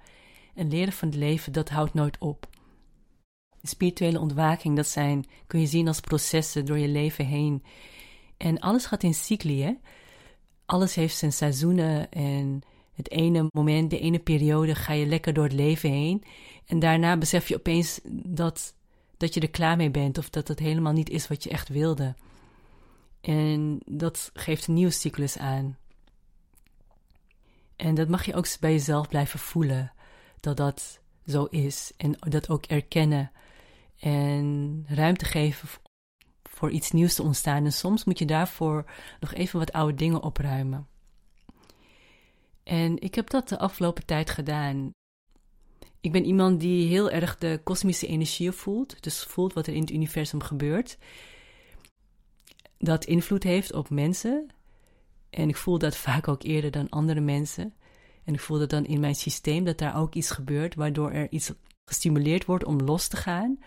En 0.53 0.69
leren 0.69 0.93
van 0.93 1.07
het 1.07 1.17
leven, 1.17 1.53
dat 1.53 1.69
houdt 1.69 1.93
nooit 1.93 2.17
op. 2.17 2.49
De 3.61 3.67
spirituele 3.67 4.19
ontwaking, 4.19 4.75
dat 4.75 4.87
zijn, 4.87 5.25
kun 5.47 5.59
je 5.59 5.65
zien 5.65 5.87
als 5.87 5.99
processen 5.99 6.65
door 6.65 6.77
je 6.77 6.87
leven 6.87 7.25
heen. 7.25 7.63
En 8.37 8.59
alles 8.59 8.85
gaat 8.85 9.03
in 9.03 9.13
cycli, 9.13 9.61
hè? 9.63 9.73
Alles 10.71 10.95
heeft 10.95 11.17
zijn 11.17 11.33
seizoenen 11.33 12.11
en 12.11 12.61
het 12.93 13.09
ene 13.11 13.49
moment, 13.51 13.89
de 13.89 13.99
ene 13.99 14.19
periode 14.19 14.75
ga 14.75 14.93
je 14.93 15.05
lekker 15.05 15.33
door 15.33 15.43
het 15.43 15.53
leven 15.53 15.89
heen. 15.89 16.23
En 16.65 16.79
daarna 16.79 17.17
besef 17.17 17.47
je 17.47 17.55
opeens 17.55 17.99
dat, 18.11 18.73
dat 19.17 19.33
je 19.33 19.39
er 19.39 19.49
klaar 19.49 19.77
mee 19.77 19.91
bent 19.91 20.17
of 20.17 20.29
dat 20.29 20.47
het 20.47 20.59
helemaal 20.59 20.93
niet 20.93 21.09
is 21.09 21.27
wat 21.27 21.43
je 21.43 21.49
echt 21.49 21.69
wilde. 21.69 22.15
En 23.21 23.79
dat 23.85 24.31
geeft 24.33 24.67
een 24.67 24.73
nieuwe 24.73 24.91
cyclus 24.91 25.37
aan. 25.37 25.77
En 27.75 27.95
dat 27.95 28.07
mag 28.07 28.25
je 28.25 28.35
ook 28.35 28.59
bij 28.59 28.71
jezelf 28.71 29.07
blijven 29.07 29.39
voelen, 29.39 29.93
dat 30.39 30.57
dat 30.57 30.99
zo 31.25 31.43
is. 31.43 31.91
En 31.97 32.15
dat 32.19 32.49
ook 32.49 32.65
erkennen 32.65 33.31
en 33.99 34.85
ruimte 34.87 35.25
geven 35.25 35.69
voor 36.53 36.71
iets 36.71 36.91
nieuws 36.91 37.15
te 37.15 37.23
ontstaan. 37.23 37.65
En 37.65 37.73
soms 37.73 38.03
moet 38.03 38.19
je 38.19 38.25
daarvoor 38.25 38.85
nog 39.19 39.33
even 39.33 39.59
wat 39.59 39.71
oude 39.71 39.93
dingen 39.93 40.23
opruimen. 40.23 40.87
En 42.63 43.01
ik 43.01 43.15
heb 43.15 43.29
dat 43.29 43.49
de 43.49 43.59
afgelopen 43.59 44.05
tijd 44.05 44.29
gedaan. 44.29 44.91
Ik 46.01 46.11
ben 46.11 46.25
iemand 46.25 46.59
die 46.59 46.87
heel 46.87 47.09
erg 47.09 47.37
de 47.37 47.61
kosmische 47.63 48.07
energie 48.07 48.51
voelt. 48.51 49.03
Dus 49.03 49.23
voelt 49.23 49.53
wat 49.53 49.67
er 49.67 49.73
in 49.73 49.81
het 49.81 49.91
universum 49.91 50.41
gebeurt. 50.41 50.97
Dat 52.77 53.05
invloed 53.05 53.43
heeft 53.43 53.73
op 53.73 53.89
mensen. 53.89 54.47
En 55.29 55.49
ik 55.49 55.55
voel 55.55 55.77
dat 55.77 55.97
vaak 55.97 56.27
ook 56.27 56.43
eerder 56.43 56.71
dan 56.71 56.89
andere 56.89 57.19
mensen. 57.19 57.73
En 58.23 58.33
ik 58.33 58.39
voel 58.39 58.59
dat 58.59 58.69
dan 58.69 58.85
in 58.85 58.99
mijn 58.99 59.15
systeem 59.15 59.63
dat 59.63 59.77
daar 59.77 59.97
ook 59.97 60.15
iets 60.15 60.31
gebeurt, 60.31 60.75
waardoor 60.75 61.11
er 61.11 61.31
iets 61.31 61.51
gestimuleerd 61.85 62.45
wordt 62.45 62.65
om 62.65 62.81
los 62.81 63.07
te 63.07 63.17
gaan 63.17 63.59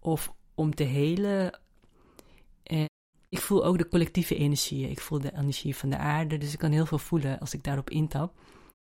of 0.00 0.34
om 0.54 0.74
te 0.74 0.84
helen. 0.84 1.60
Ik 3.36 3.42
voel 3.42 3.64
ook 3.64 3.78
de 3.78 3.88
collectieve 3.88 4.36
energie. 4.36 4.90
Ik 4.90 5.00
voel 5.00 5.20
de 5.20 5.36
energie 5.36 5.76
van 5.76 5.90
de 5.90 5.96
aarde, 5.96 6.38
dus 6.38 6.52
ik 6.52 6.58
kan 6.58 6.70
heel 6.70 6.86
veel 6.86 6.98
voelen 6.98 7.38
als 7.38 7.54
ik 7.54 7.64
daarop 7.64 7.90
intap. 7.90 8.34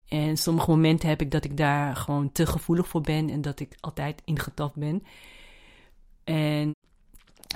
En 0.08 0.38
sommige 0.38 0.70
momenten 0.70 1.10
heb 1.10 1.22
ik 1.22 1.32
dat 1.32 1.44
ik 1.44 1.58
daar 1.58 1.96
gewoon 1.96 2.32
te 2.32 2.46
gevoelig 2.46 2.88
voor 2.88 3.02
ben 3.02 3.30
en 3.30 3.42
dat 3.42 3.60
ik 3.60 3.76
altijd 3.80 4.22
ingetapt 4.26 4.76
ben. 4.76 5.04
En 6.24 6.72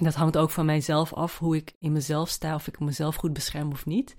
dat 0.01 0.13
hangt 0.13 0.37
ook 0.37 0.49
van 0.49 0.65
mijzelf 0.65 1.13
af, 1.13 1.39
hoe 1.39 1.55
ik 1.55 1.73
in 1.79 1.91
mezelf 1.91 2.29
sta, 2.29 2.55
of 2.55 2.67
ik 2.67 2.79
mezelf 2.79 3.15
goed 3.15 3.33
bescherm 3.33 3.71
of 3.71 3.85
niet. 3.85 4.15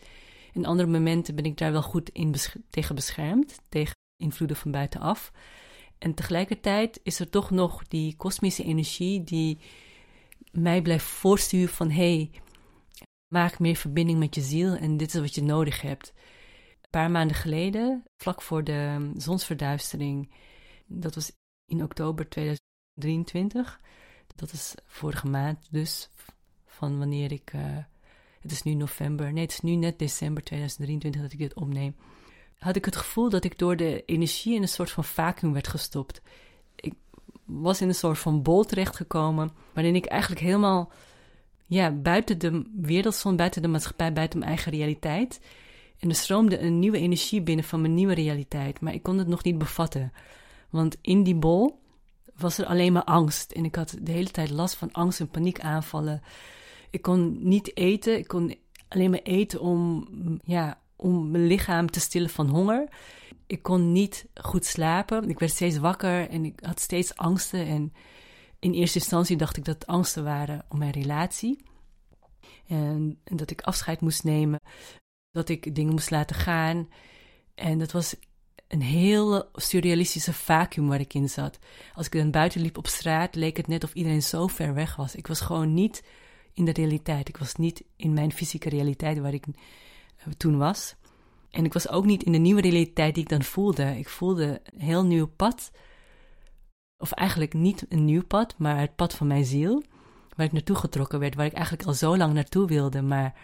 In 0.53 0.67
andere 0.67 0.89
momenten 0.89 1.35
ben 1.35 1.45
ik 1.45 1.57
daar 1.57 1.73
wel 1.73 1.83
goed 1.83 2.09
in 2.09 2.35
tegen 2.71 2.95
beschermd, 2.95 3.61
tegen 3.69 3.95
invloeden 4.17 4.57
van 4.57 4.71
buitenaf. 4.71 5.33
En 5.99 6.15
tegelijkertijd 6.15 7.01
is 7.03 7.21
er 7.21 7.31
toch 7.31 7.51
nog 7.51 7.89
die 7.89 8.17
kosmische 8.17 8.65
energie 8.65 9.25
die 9.25 9.59
mij 10.53 10.83
blijft 10.83 11.05
voorsturen 11.05 11.75
van 11.75 11.91
hey, 11.91 12.31
maak 13.29 13.59
meer 13.59 13.77
verbinding 13.77 14.19
met 14.19 14.35
je 14.35 14.41
ziel 14.41 14.75
en 14.75 14.97
dit 14.97 15.15
is 15.15 15.21
wat 15.21 15.35
je 15.35 15.43
nodig 15.43 15.81
hebt. 15.81 16.13
Een 16.81 16.91
paar 16.91 17.11
maanden 17.11 17.37
geleden, 17.37 18.05
vlak 18.17 18.43
voor 18.43 18.65
de 18.65 19.11
zonsverduistering, 19.17 20.33
dat 20.87 21.15
was 21.15 21.33
in 21.67 21.83
oktober 21.83 22.29
2023, 22.29 23.81
dat 24.35 24.53
is 24.53 24.75
vorige 24.87 25.27
maand 25.27 25.69
dus, 25.71 26.09
van 26.67 26.99
wanneer 26.99 27.33
ik, 27.33 27.53
uh, 27.55 27.63
het 28.41 28.53
is 28.53 28.63
nu 28.63 28.75
november, 28.75 29.33
nee 29.33 29.43
het 29.43 29.53
is 29.53 29.61
nu 29.61 29.75
net 29.75 29.99
december 29.99 30.43
2023 30.43 31.23
dat 31.23 31.33
ik 31.33 31.39
dit 31.39 31.55
opneem 31.55 31.97
had 32.65 32.77
ik 32.77 32.85
het 32.85 32.97
gevoel 32.97 33.29
dat 33.31 33.45
ik 33.45 33.59
door 33.59 33.77
de 33.77 34.03
energie 34.05 34.55
in 34.55 34.63
een 34.63 34.69
soort 34.69 34.91
van 34.91 35.05
vacuüm 35.05 35.53
werd 35.53 35.69
gestopt. 35.69 36.23
Ik 36.77 36.95
was 37.45 37.81
in 37.81 37.89
een 37.89 37.95
soort 37.95 38.19
van 38.19 38.43
bol 38.43 38.65
terechtgekomen, 38.65 39.51
waarin 39.73 39.95
ik 39.95 40.07
eigenlijk 40.07 40.41
helemaal 40.41 40.93
ja, 41.67 41.91
buiten 41.91 42.39
de 42.39 42.71
wereld 42.81 43.15
stond, 43.15 43.37
buiten 43.37 43.63
de 43.63 43.69
maatschappij, 43.69 44.13
buiten 44.13 44.39
mijn 44.39 44.51
eigen 44.51 44.73
realiteit. 44.73 45.41
En 45.99 46.09
er 46.09 46.15
stroomde 46.15 46.59
een 46.59 46.79
nieuwe 46.79 46.99
energie 46.99 47.43
binnen 47.43 47.65
van 47.65 47.81
mijn 47.81 47.95
nieuwe 47.95 48.15
realiteit, 48.15 48.81
maar 48.81 48.95
ik 48.95 49.03
kon 49.03 49.19
het 49.19 49.29
nog 49.29 49.45
niet 49.45 49.59
bevatten. 49.59 50.13
Want 50.71 50.97
in 51.01 51.23
die 51.23 51.35
bol 51.35 51.83
was 52.37 52.59
er 52.59 52.67
alleen 52.67 52.93
maar 52.93 53.05
angst. 53.05 53.53
En 53.53 53.65
ik 53.65 53.75
had 53.75 53.97
de 54.01 54.13
hele 54.13 54.31
tijd 54.31 54.51
last 54.51 54.75
van 54.75 54.93
angst 54.93 55.21
en 55.21 55.29
paniekaanvallen. 55.29 56.23
Ik 56.91 57.03
kon 57.03 57.49
niet 57.49 57.77
eten, 57.77 58.19
ik 58.19 58.29
kon 58.29 58.55
alleen 58.89 59.11
maar 59.11 59.23
eten 59.23 59.61
om, 59.61 60.09
ja, 60.45 60.81
om 60.97 61.31
mijn 61.31 61.47
lichaam 61.47 61.91
te 61.91 62.01
stillen 62.01 62.31
van 62.31 62.49
honger. 62.49 62.89
Ik 63.47 63.63
kon 63.63 63.93
niet 63.93 64.27
goed 64.35 64.65
slapen. 64.65 65.29
Ik 65.29 65.39
werd 65.39 65.53
steeds 65.53 65.79
wakker 65.79 66.29
en 66.29 66.45
ik 66.45 66.61
had 66.63 66.81
steeds 66.81 67.17
angsten. 67.17 67.67
En 67.67 67.93
in 68.65 68.73
eerste 68.73 68.99
instantie 68.99 69.37
dacht 69.37 69.57
ik 69.57 69.65
dat 69.65 69.75
het 69.75 69.87
angsten 69.87 70.25
waren 70.25 70.65
om 70.69 70.79
mijn 70.79 70.91
relatie. 70.91 71.65
En, 72.67 73.21
en 73.25 73.37
dat 73.37 73.51
ik 73.51 73.61
afscheid 73.61 74.01
moest 74.01 74.25
nemen. 74.25 74.61
Dat 75.31 75.49
ik 75.49 75.75
dingen 75.75 75.93
moest 75.93 76.11
laten 76.11 76.37
gaan. 76.37 76.89
En 77.55 77.79
dat 77.79 77.93
was 77.93 78.15
een 78.69 78.83
heel 78.83 79.49
surrealistische 79.55 80.33
vacuüm 80.33 80.89
waar 80.89 81.01
ik 81.01 81.15
in 81.15 81.29
zat. 81.29 81.59
Als 81.95 82.07
ik 82.07 82.13
dan 82.13 82.31
buiten 82.31 82.61
liep 82.61 82.79
op 82.79 82.87
straat, 82.87 83.35
leek 83.35 83.57
het 83.57 83.67
net 83.67 83.85
of 83.85 83.95
iedereen 83.95 84.23
zo 84.23 84.47
ver 84.47 84.75
weg 84.75 84.97
was. 84.97 85.15
Ik 85.15 85.27
was 85.27 85.41
gewoon 85.41 85.75
niet 85.75 86.05
in 86.53 86.65
de 86.65 86.73
realiteit. 86.73 87.29
Ik 87.29 87.37
was 87.37 87.55
niet 87.55 87.85
in 87.97 88.13
mijn 88.13 88.33
fysieke 88.33 88.69
realiteit 88.69 89.19
waar 89.19 89.35
ik 89.35 89.47
toen 90.37 90.59
was. 90.59 90.95
En 91.51 91.65
ik 91.65 91.73
was 91.73 91.89
ook 91.89 92.05
niet 92.05 92.23
in 92.23 92.33
de 92.33 92.39
nieuwe 92.39 92.61
realiteit 92.61 93.15
die 93.15 93.23
ik 93.23 93.29
dan 93.29 93.43
voelde. 93.43 93.99
Ik 93.99 94.09
voelde 94.09 94.61
een 94.65 94.81
heel 94.81 95.05
nieuw 95.05 95.27
pad. 95.27 95.71
Of 97.05 97.13
eigenlijk 97.13 97.55
niet 97.55 97.87
een 97.89 98.05
nieuw 98.05 98.25
pad, 98.25 98.55
maar 98.59 98.79
het 98.81 98.97
pad 98.97 99.15
van 99.15 99.27
mijn 99.27 99.45
ziel. 99.45 99.83
Waar 100.37 100.47
ik 100.47 100.53
naartoe 100.53 100.77
getrokken 100.77 101.19
werd, 101.19 101.35
waar 101.35 101.47
ik 101.47 101.53
eigenlijk 101.53 101.87
al 101.87 101.95
zo 101.95 102.17
lang 102.17 102.35
naartoe 102.35 102.67
wilde, 102.67 103.03
maar 103.03 103.35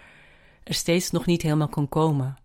er 0.64 0.75
steeds 0.75 1.11
nog 1.11 1.26
niet 1.26 1.43
helemaal 1.43 1.69
kon 1.69 1.88
komen. 1.88 2.37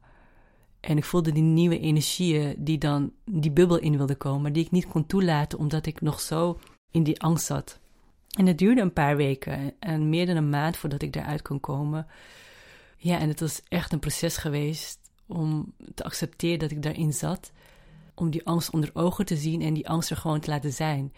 En 0.79 0.97
ik 0.97 1.03
voelde 1.03 1.31
die 1.31 1.43
nieuwe 1.43 1.79
energieën 1.79 2.55
die 2.57 2.77
dan 2.77 3.11
die 3.25 3.51
bubbel 3.51 3.77
in 3.77 3.97
wilde 3.97 4.15
komen, 4.15 4.53
die 4.53 4.65
ik 4.65 4.71
niet 4.71 4.87
kon 4.87 5.05
toelaten 5.05 5.59
omdat 5.59 5.85
ik 5.85 6.01
nog 6.01 6.19
zo 6.19 6.59
in 6.91 7.03
die 7.03 7.21
angst 7.21 7.45
zat. 7.45 7.79
En 8.37 8.45
het 8.45 8.57
duurde 8.57 8.81
een 8.81 8.93
paar 8.93 9.15
weken 9.15 9.73
en 9.79 10.09
meer 10.09 10.25
dan 10.25 10.35
een 10.35 10.49
maand 10.49 10.77
voordat 10.77 11.01
ik 11.01 11.13
daaruit 11.13 11.41
kon 11.41 11.59
komen. 11.59 12.07
Ja, 12.97 13.19
en 13.19 13.27
het 13.27 13.39
was 13.39 13.61
echt 13.67 13.93
een 13.93 13.99
proces 13.99 14.37
geweest 14.37 14.99
om 15.27 15.73
te 15.93 16.03
accepteren 16.03 16.59
dat 16.59 16.71
ik 16.71 16.83
daarin 16.83 17.13
zat. 17.13 17.51
Om 18.15 18.29
die 18.29 18.45
angst 18.45 18.71
onder 18.71 18.89
ogen 18.93 19.25
te 19.25 19.35
zien 19.35 19.61
en 19.61 19.73
die 19.73 19.89
angst 19.89 20.09
er 20.09 20.17
gewoon 20.17 20.39
te 20.39 20.49
laten 20.49 20.73
zijn. 20.73 21.13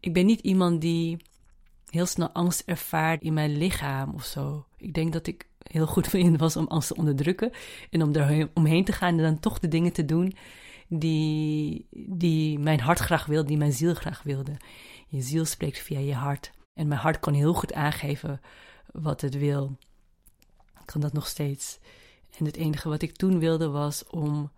Ik 0.00 0.12
ben 0.12 0.26
niet 0.26 0.40
iemand 0.40 0.80
die 0.80 1.16
heel 1.90 2.06
snel 2.06 2.30
angst 2.30 2.62
ervaart 2.66 3.22
in 3.22 3.32
mijn 3.32 3.56
lichaam 3.56 4.14
of 4.14 4.24
zo. 4.24 4.66
Ik 4.76 4.94
denk 4.94 5.12
dat 5.12 5.26
ik 5.26 5.48
heel 5.58 5.86
goed 5.86 6.14
in 6.14 6.36
was 6.36 6.56
om 6.56 6.66
angst 6.66 6.88
te 6.88 6.96
onderdrukken 6.96 7.50
en 7.90 8.02
om 8.02 8.14
er 8.14 8.50
omheen 8.54 8.84
te 8.84 8.92
gaan 8.92 9.16
en 9.16 9.22
dan 9.22 9.40
toch 9.40 9.58
de 9.58 9.68
dingen 9.68 9.92
te 9.92 10.04
doen 10.04 10.34
die, 10.88 11.86
die 11.90 12.58
mijn 12.58 12.80
hart 12.80 12.98
graag 12.98 13.26
wilde, 13.26 13.48
die 13.48 13.56
mijn 13.56 13.72
ziel 13.72 13.94
graag 13.94 14.22
wilde. 14.22 14.56
Je 15.08 15.20
ziel 15.20 15.44
spreekt 15.44 15.78
via 15.78 15.98
je 15.98 16.14
hart. 16.14 16.50
En 16.74 16.88
mijn 16.88 17.00
hart 17.00 17.20
kan 17.20 17.34
heel 17.34 17.54
goed 17.54 17.72
aangeven 17.72 18.40
wat 18.92 19.20
het 19.20 19.38
wil 19.38 19.76
kan 20.92 21.00
dat 21.00 21.12
nog 21.12 21.26
steeds. 21.26 21.78
En 22.38 22.44
het 22.44 22.56
enige 22.56 22.88
wat 22.88 23.02
ik 23.02 23.16
toen 23.16 23.38
wilde 23.38 23.68
was 23.68 24.06
om 24.06 24.50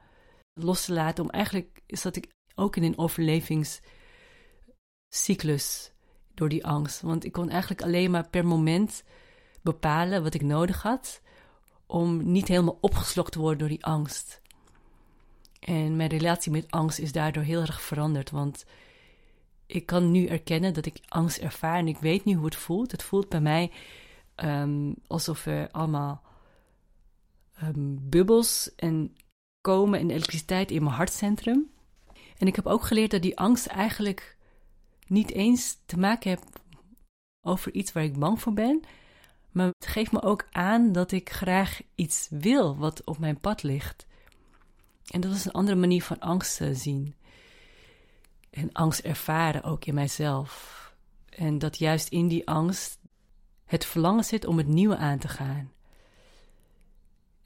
los 0.62 0.84
te 0.84 0.92
laten. 0.92 1.24
Om 1.24 1.30
eigenlijk 1.30 1.80
dat 2.02 2.16
ik 2.16 2.26
ook 2.54 2.76
in 2.76 2.82
een 2.82 2.98
overlevingscyclus 2.98 5.92
door 6.34 6.48
die 6.48 6.66
angst. 6.66 7.00
Want 7.00 7.24
ik 7.24 7.32
kon 7.32 7.48
eigenlijk 7.48 7.82
alleen 7.82 8.10
maar 8.10 8.28
per 8.28 8.46
moment 8.46 9.04
bepalen 9.62 10.22
wat 10.22 10.34
ik 10.34 10.42
nodig 10.42 10.82
had. 10.82 11.22
Om 11.86 12.32
niet 12.32 12.48
helemaal 12.48 12.78
opgeslokt 12.80 13.32
te 13.32 13.38
worden 13.38 13.58
door 13.58 13.68
die 13.68 13.84
angst. 13.84 14.40
En 15.60 15.96
mijn 15.96 16.08
relatie 16.08 16.52
met 16.52 16.70
angst 16.70 16.98
is 16.98 17.12
daardoor 17.12 17.42
heel 17.42 17.60
erg 17.60 17.82
veranderd. 17.82 18.30
Want 18.30 18.64
ik 19.66 19.86
kan 19.86 20.10
nu 20.10 20.26
erkennen 20.26 20.74
dat 20.74 20.86
ik 20.86 21.00
angst 21.08 21.38
ervaar 21.38 21.76
en 21.76 21.88
ik 21.88 21.98
weet 21.98 22.24
nu 22.24 22.34
hoe 22.34 22.44
het 22.44 22.56
voelt. 22.56 22.90
Het 22.90 23.02
voelt 23.02 23.28
bij 23.28 23.40
mij 23.40 23.70
um, 24.36 24.94
alsof 25.06 25.46
er 25.46 25.70
allemaal 25.70 26.22
um, 27.62 28.08
bubbels 28.08 28.74
en 28.76 29.16
komen 29.60 30.00
en 30.00 30.10
elektriciteit 30.10 30.70
in 30.70 30.82
mijn 30.82 30.94
hartcentrum. 30.94 31.70
En 32.38 32.46
ik 32.46 32.56
heb 32.56 32.66
ook 32.66 32.82
geleerd 32.82 33.10
dat 33.10 33.22
die 33.22 33.38
angst 33.38 33.66
eigenlijk 33.66 34.36
niet 35.06 35.30
eens 35.30 35.78
te 35.86 35.98
maken 35.98 36.30
heeft 36.30 36.44
over 37.40 37.72
iets 37.72 37.92
waar 37.92 38.04
ik 38.04 38.18
bang 38.18 38.40
voor 38.40 38.52
ben. 38.52 38.82
Maar 39.50 39.66
het 39.66 39.86
geeft 39.86 40.12
me 40.12 40.22
ook 40.22 40.46
aan 40.50 40.92
dat 40.92 41.12
ik 41.12 41.30
graag 41.30 41.80
iets 41.94 42.26
wil 42.30 42.76
wat 42.76 43.04
op 43.04 43.18
mijn 43.18 43.40
pad 43.40 43.62
ligt. 43.62 44.06
En 45.10 45.20
dat 45.20 45.32
is 45.32 45.44
een 45.44 45.52
andere 45.52 45.76
manier 45.76 46.02
van 46.02 46.18
angst 46.18 46.60
zien. 46.72 47.14
En 48.50 48.72
angst 48.72 49.00
ervaren 49.00 49.62
ook 49.62 49.84
in 49.84 49.94
mijzelf. 49.94 50.78
En 51.28 51.58
dat 51.58 51.78
juist 51.78 52.08
in 52.08 52.28
die 52.28 52.48
angst 52.48 52.98
het 53.64 53.84
verlangen 53.84 54.24
zit 54.24 54.46
om 54.46 54.58
het 54.58 54.66
nieuwe 54.66 54.96
aan 54.96 55.18
te 55.18 55.28
gaan. 55.28 55.72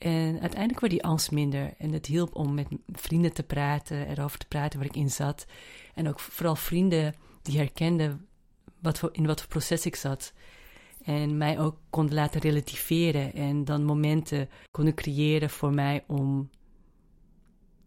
En 0.04 0.40
uiteindelijk 0.40 0.80
werd 0.80 0.92
die 0.92 1.04
angst 1.04 1.30
minder. 1.30 1.74
En 1.78 1.92
het 1.92 2.06
hielp 2.06 2.34
om 2.34 2.54
met 2.54 2.66
vrienden 2.92 3.32
te 3.32 3.42
praten, 3.42 4.08
erover 4.08 4.38
te 4.38 4.46
praten 4.46 4.78
waar 4.78 4.88
ik 4.88 4.96
in 4.96 5.10
zat. 5.10 5.46
En 5.94 6.08
ook 6.08 6.20
vooral 6.20 6.56
vrienden 6.56 7.14
die 7.42 7.58
herkenden 7.58 8.26
wat 8.80 9.08
in 9.12 9.26
wat 9.26 9.40
voor 9.40 9.48
proces 9.48 9.86
ik 9.86 9.96
zat. 9.96 10.32
En 11.02 11.36
mij 11.36 11.60
ook 11.60 11.76
konden 11.90 12.14
laten 12.14 12.40
relativeren. 12.40 13.32
En 13.32 13.64
dan 13.64 13.84
momenten 13.84 14.48
konden 14.70 14.94
creëren 14.94 15.50
voor 15.50 15.74
mij 15.74 16.04
om. 16.06 16.50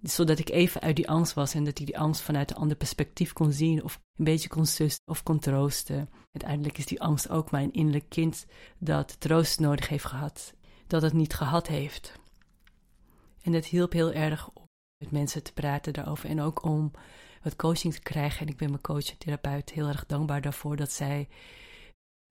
Zodat 0.02 0.40
ik 0.40 0.50
even 0.50 0.82
uit 0.82 0.96
die 0.96 1.10
angst 1.10 1.34
was 1.34 1.54
en 1.54 1.64
dat 1.64 1.80
ik 1.80 1.86
die 1.86 2.00
angst 2.00 2.22
vanuit 2.22 2.52
een 2.52 2.58
ander 2.58 2.78
perspectief 2.78 3.34
kon 3.34 3.52
zien. 3.52 3.84
Of 3.84 4.00
een 4.16 4.26
beetje 4.26 4.50
kon 4.50 4.66
sussen 4.66 5.04
of 5.06 5.24
kon 5.24 5.40
troosten. 5.40 6.10
Uiteindelijk 6.32 6.78
is 6.78 6.86
die 6.86 7.02
angst 7.02 7.30
ook 7.30 7.52
mijn 7.52 7.72
innerlijk 7.72 8.10
kind 8.10 8.46
dat 8.78 9.20
troost 9.20 9.60
nodig 9.60 9.90
heeft 9.90 10.06
gehad 10.06 10.56
dat 10.88 11.02
het 11.02 11.14
niet 11.14 11.34
gehad 11.34 11.68
heeft. 11.68 12.20
En 13.42 13.54
het 13.54 13.66
hielp 13.66 13.92
heel 13.92 14.12
erg 14.12 14.50
om 14.54 14.66
met 14.98 15.12
mensen 15.12 15.44
te 15.44 15.54
praten 15.54 15.94
daarover 15.94 16.30
en 16.30 16.42
ook 16.42 16.64
om 16.64 16.92
wat 17.44 17.56
coaching 17.56 17.94
te 17.94 18.02
krijgen. 18.02 18.40
En 18.42 18.48
ik 18.48 18.58
ben 18.58 18.70
mijn 18.70 18.82
coach 18.82 19.10
en 19.10 19.18
therapeut 19.18 19.70
heel 19.70 19.88
erg 19.88 20.06
dankbaar 20.06 20.42
daarvoor 20.42 20.76
dat 20.76 20.92
zij 20.92 21.28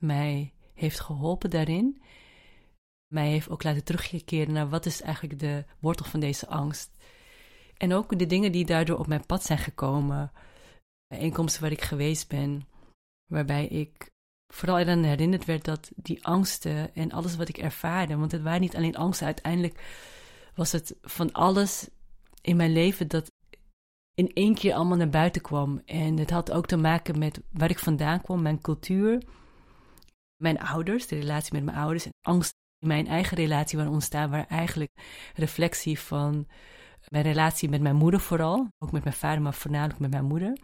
mij 0.02 0.52
heeft 0.74 1.00
geholpen 1.00 1.50
daarin. 1.50 2.02
Mij 3.12 3.28
heeft 3.28 3.48
ook 3.48 3.62
laten 3.62 3.84
terugkeren 3.84 4.52
naar 4.52 4.68
wat 4.68 4.86
is 4.86 5.02
eigenlijk 5.02 5.38
de 5.38 5.64
wortel 5.80 6.06
van 6.06 6.20
deze 6.20 6.48
angst. 6.48 6.90
En 7.76 7.92
ook 7.92 8.18
de 8.18 8.26
dingen 8.26 8.52
die 8.52 8.64
daardoor 8.64 8.98
op 8.98 9.06
mijn 9.06 9.26
pad 9.26 9.42
zijn 9.42 9.58
gekomen. 9.58 10.32
Bijeenkomsten 11.06 11.62
waar 11.62 11.70
ik 11.70 11.82
geweest 11.82 12.28
ben, 12.28 12.68
waarbij 13.30 13.66
ik 13.66 14.10
vooral 14.48 14.78
eraan 14.78 15.02
herinnerd 15.02 15.44
werd 15.44 15.64
dat 15.64 15.90
die 15.96 16.24
angsten 16.24 16.94
en 16.94 17.12
alles 17.12 17.36
wat 17.36 17.48
ik 17.48 17.58
ervaarde, 17.58 18.16
want 18.16 18.32
het 18.32 18.42
waren 18.42 18.60
niet 18.60 18.76
alleen 18.76 18.96
angsten, 18.96 19.26
uiteindelijk 19.26 19.80
was 20.54 20.72
het 20.72 20.96
van 21.02 21.32
alles 21.32 21.88
in 22.40 22.56
mijn 22.56 22.72
leven 22.72 23.08
dat 23.08 23.30
in 24.14 24.32
één 24.32 24.54
keer 24.54 24.74
allemaal 24.74 24.96
naar 24.96 25.08
buiten 25.08 25.42
kwam. 25.42 25.82
En 25.84 26.18
het 26.18 26.30
had 26.30 26.52
ook 26.52 26.66
te 26.66 26.76
maken 26.76 27.18
met 27.18 27.40
waar 27.52 27.70
ik 27.70 27.78
vandaan 27.78 28.20
kwam, 28.20 28.42
mijn 28.42 28.60
cultuur, 28.60 29.22
mijn 30.36 30.60
ouders, 30.60 31.06
de 31.06 31.18
relatie 31.18 31.52
met 31.52 31.64
mijn 31.64 31.76
ouders 31.76 32.04
en 32.04 32.12
angst 32.20 32.54
in 32.78 32.88
mijn 32.88 33.06
eigen 33.06 33.36
relatie 33.36 33.78
waren 33.78 33.92
ontstaan, 33.92 34.30
waar 34.30 34.46
eigenlijk 34.46 34.90
reflectie 35.34 36.00
van 36.00 36.46
mijn 37.08 37.24
relatie 37.24 37.68
met 37.68 37.80
mijn 37.80 37.96
moeder 37.96 38.20
vooral, 38.20 38.68
ook 38.78 38.92
met 38.92 39.04
mijn 39.04 39.16
vader, 39.16 39.42
maar 39.42 39.54
voornamelijk 39.54 39.98
met 39.98 40.10
mijn 40.10 40.24
moeder. 40.24 40.58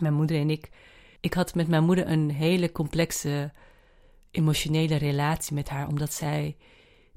Mijn 0.00 0.14
moeder 0.14 0.40
en 0.40 0.50
ik, 0.50 0.70
ik 1.20 1.34
had 1.34 1.54
met 1.54 1.68
mijn 1.68 1.84
moeder 1.84 2.10
een 2.10 2.30
hele 2.30 2.72
complexe 2.72 3.52
emotionele 4.30 4.96
relatie 4.96 5.54
met 5.54 5.68
haar, 5.68 5.88
omdat 5.88 6.12
zij, 6.12 6.56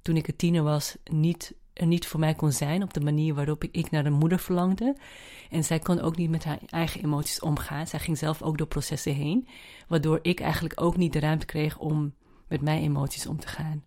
toen 0.02 0.18
ik 0.18 0.28
een 0.28 0.36
tiener 0.36 0.64
was, 0.64 0.98
niet 1.04 1.54
er 1.80 1.88
niet 1.88 2.08
voor 2.08 2.20
mij 2.20 2.34
kon 2.34 2.52
zijn 2.52 2.84
op 2.84 2.94
de 2.94 3.00
manier 3.00 3.34
waarop 3.34 3.64
ik, 3.64 3.76
ik 3.76 3.92
naar 3.92 4.06
een 4.06 4.14
moeder 4.14 4.40
verlangde. 4.40 4.98
En 5.50 5.64
zij 5.64 5.80
kon 5.80 6.02
ook 6.02 6.16
niet 6.16 6.30
met 6.30 6.44
haar 6.44 6.60
eigen 6.66 7.04
emoties 7.04 7.40
omgaan. 7.40 7.88
Zij 7.88 8.00
ging 8.00 8.18
zelf 8.18 8.42
ook 8.42 8.58
door 8.58 8.68
processen 8.68 9.14
heen, 9.14 9.48
waardoor 9.88 10.20
ik 10.22 10.40
eigenlijk 10.40 10.82
ook 10.82 10.98
niet 10.98 11.14
de 11.14 11.20
ruimte 11.20 11.46
kreeg 11.46 11.78
om 11.78 12.14
met 12.48 12.62
mijn 12.62 12.82
emoties 12.82 13.28
om 13.28 13.40
te 13.40 13.48
gaan. 13.48 13.84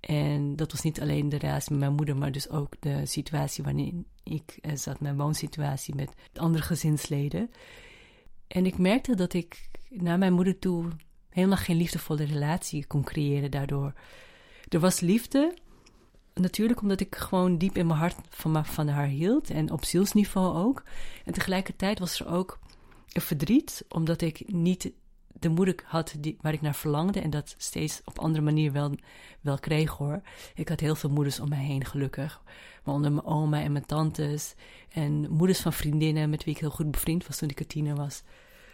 En 0.00 0.56
dat 0.56 0.72
was 0.72 0.82
niet 0.82 1.00
alleen 1.00 1.28
de 1.28 1.38
relatie 1.38 1.70
met 1.70 1.80
mijn 1.80 1.94
moeder, 1.94 2.16
maar 2.16 2.32
dus 2.32 2.50
ook 2.50 2.74
de 2.80 3.06
situatie 3.06 3.64
waarin 3.64 4.06
ik 4.22 4.58
eh, 4.60 4.76
zat, 4.76 5.00
mijn 5.00 5.16
woonsituatie 5.16 5.94
met 5.94 6.14
andere 6.34 6.64
gezinsleden. 6.64 7.50
En 8.52 8.66
ik 8.66 8.78
merkte 8.78 9.14
dat 9.14 9.32
ik 9.32 9.68
naar 9.88 10.18
mijn 10.18 10.32
moeder 10.32 10.58
toe 10.58 10.88
helemaal 11.28 11.56
geen 11.56 11.76
liefdevolle 11.76 12.24
relatie 12.24 12.86
kon 12.86 13.04
creëren 13.04 13.50
daardoor. 13.50 13.92
Er 14.68 14.80
was 14.80 15.00
liefde, 15.00 15.54
natuurlijk 16.34 16.80
omdat 16.80 17.00
ik 17.00 17.16
gewoon 17.16 17.58
diep 17.58 17.76
in 17.76 17.86
mijn 17.86 17.98
hart 17.98 18.16
van, 18.64 18.88
haar 18.88 19.06
hield 19.06 19.50
en 19.50 19.70
op 19.70 19.84
zielsniveau 19.84 20.56
ook. 20.56 20.82
En 21.24 21.32
tegelijkertijd 21.32 21.98
was 21.98 22.20
er 22.20 22.26
ook 22.26 22.58
een 23.12 23.22
verdriet, 23.22 23.84
omdat 23.88 24.20
ik 24.20 24.52
niet 24.52 24.92
de 25.42 25.48
moeder 25.48 25.74
had 25.84 26.14
die, 26.18 26.36
waar 26.40 26.52
ik 26.52 26.60
naar 26.60 26.74
verlangde 26.74 27.20
en 27.20 27.30
dat 27.30 27.54
steeds 27.58 28.00
op 28.04 28.18
andere 28.18 28.44
manier 28.44 28.72
wel, 28.72 28.94
wel 29.40 29.58
kreeg 29.58 29.90
hoor. 29.90 30.22
Ik 30.54 30.68
had 30.68 30.80
heel 30.80 30.94
veel 30.94 31.10
moeders 31.10 31.40
om 31.40 31.48
mij 31.48 31.64
heen, 31.64 31.84
gelukkig. 31.84 32.42
Waaronder 32.82 33.12
mijn 33.12 33.26
oma 33.26 33.62
en 33.62 33.72
mijn 33.72 33.86
tantes 33.86 34.54
en 34.88 35.30
moeders 35.30 35.60
van 35.60 35.72
vriendinnen 35.72 36.30
met 36.30 36.44
wie 36.44 36.54
ik 36.54 36.60
heel 36.60 36.70
goed 36.70 36.90
bevriend 36.90 37.26
was 37.26 37.36
toen 37.36 37.48
ik 37.48 37.68
tiener 37.68 37.96
was. 37.96 38.22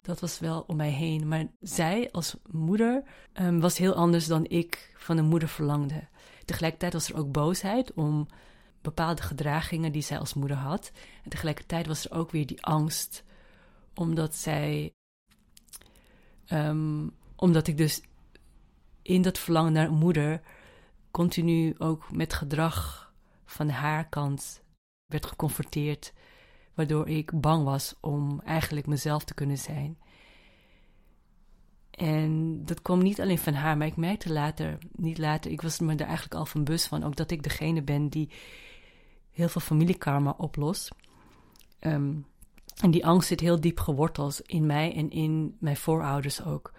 Dat 0.01 0.19
was 0.19 0.39
wel 0.39 0.63
om 0.67 0.75
mij 0.75 0.89
heen. 0.89 1.27
Maar 1.27 1.45
zij 1.59 2.11
als 2.11 2.35
moeder 2.51 3.03
um, 3.41 3.59
was 3.59 3.77
heel 3.77 3.93
anders 3.93 4.27
dan 4.27 4.45
ik 4.45 4.93
van 4.97 5.17
een 5.17 5.25
moeder 5.25 5.49
verlangde. 5.49 6.07
Tegelijkertijd 6.45 6.93
was 6.93 7.09
er 7.09 7.17
ook 7.17 7.31
boosheid 7.31 7.93
om 7.93 8.27
bepaalde 8.81 9.21
gedragingen 9.21 9.91
die 9.91 10.01
zij 10.01 10.19
als 10.19 10.33
moeder 10.33 10.57
had. 10.57 10.91
En 11.23 11.29
tegelijkertijd 11.29 11.87
was 11.87 12.05
er 12.05 12.17
ook 12.17 12.31
weer 12.31 12.45
die 12.45 12.63
angst, 12.63 13.23
omdat 13.93 14.35
zij. 14.35 14.93
Um, 16.51 17.17
omdat 17.35 17.67
ik 17.67 17.77
dus 17.77 18.01
in 19.01 19.21
dat 19.21 19.37
verlangen 19.37 19.73
naar 19.73 19.87
een 19.87 19.93
moeder 19.93 20.41
continu 21.11 21.75
ook 21.77 22.11
met 22.11 22.33
gedrag 22.33 23.11
van 23.45 23.69
haar 23.69 24.09
kant 24.09 24.61
werd 25.05 25.25
geconfronteerd, 25.25 26.13
waardoor 26.79 27.09
ik 27.09 27.41
bang 27.41 27.63
was 27.63 27.95
om 27.99 28.41
eigenlijk 28.45 28.87
mezelf 28.87 29.23
te 29.23 29.33
kunnen 29.33 29.57
zijn. 29.57 29.97
En 31.91 32.61
dat 32.65 32.81
kwam 32.81 33.01
niet 33.01 33.21
alleen 33.21 33.37
van 33.37 33.53
haar, 33.53 33.77
maar 33.77 33.87
ik 33.87 33.95
merkte 33.95 34.31
later, 34.31 34.77
niet 34.91 35.17
later, 35.17 35.51
ik 35.51 35.61
was 35.61 35.79
me 35.79 35.95
er 35.95 36.05
eigenlijk 36.05 36.33
al 36.33 36.45
van 36.45 36.63
bewust 36.63 36.87
van, 36.87 37.03
ook 37.03 37.15
dat 37.15 37.31
ik 37.31 37.43
degene 37.43 37.81
ben 37.81 38.09
die 38.09 38.29
heel 39.31 39.49
veel 39.49 39.61
familiekarma 39.61 40.33
oplost. 40.37 40.89
Ehm, 41.79 42.13
en 42.81 42.91
die 42.91 43.05
angst 43.05 43.27
zit 43.27 43.39
heel 43.39 43.61
diep 43.61 43.79
geworteld 43.79 44.41
in 44.41 44.65
mij 44.65 44.95
en 44.95 45.09
in 45.09 45.57
mijn 45.59 45.77
voorouders 45.77 46.43
ook. 46.43 46.73